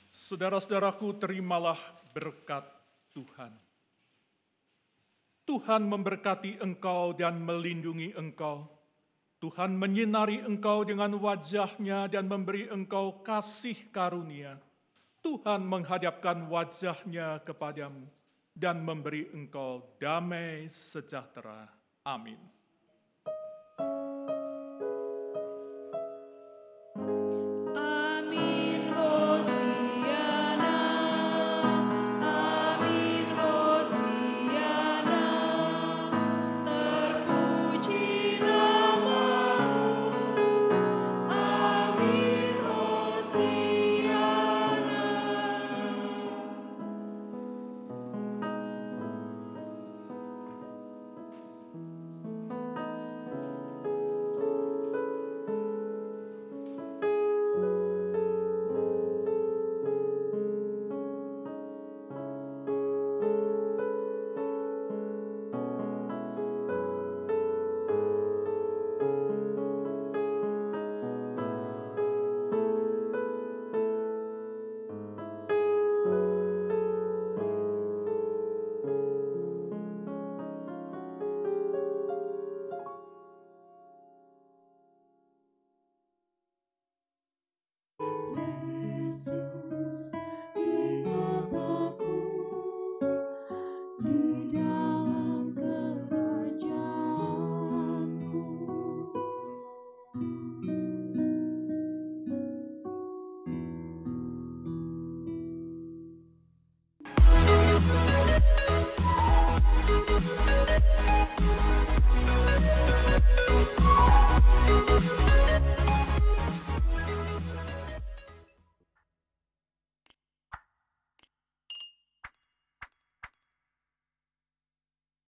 [0.09, 1.77] Saudara-saudaraku, terimalah
[2.09, 2.65] berkat
[3.13, 3.66] Tuhan.
[5.47, 8.67] Tuhan memberkati engkau dan melindungi engkau.
[9.39, 14.59] Tuhan menyinari engkau dengan wajahnya dan memberi engkau kasih karunia.
[15.23, 18.11] Tuhan menghadapkan wajahnya kepadamu
[18.51, 21.71] dan memberi engkau damai sejahtera.
[22.03, 22.39] Amin.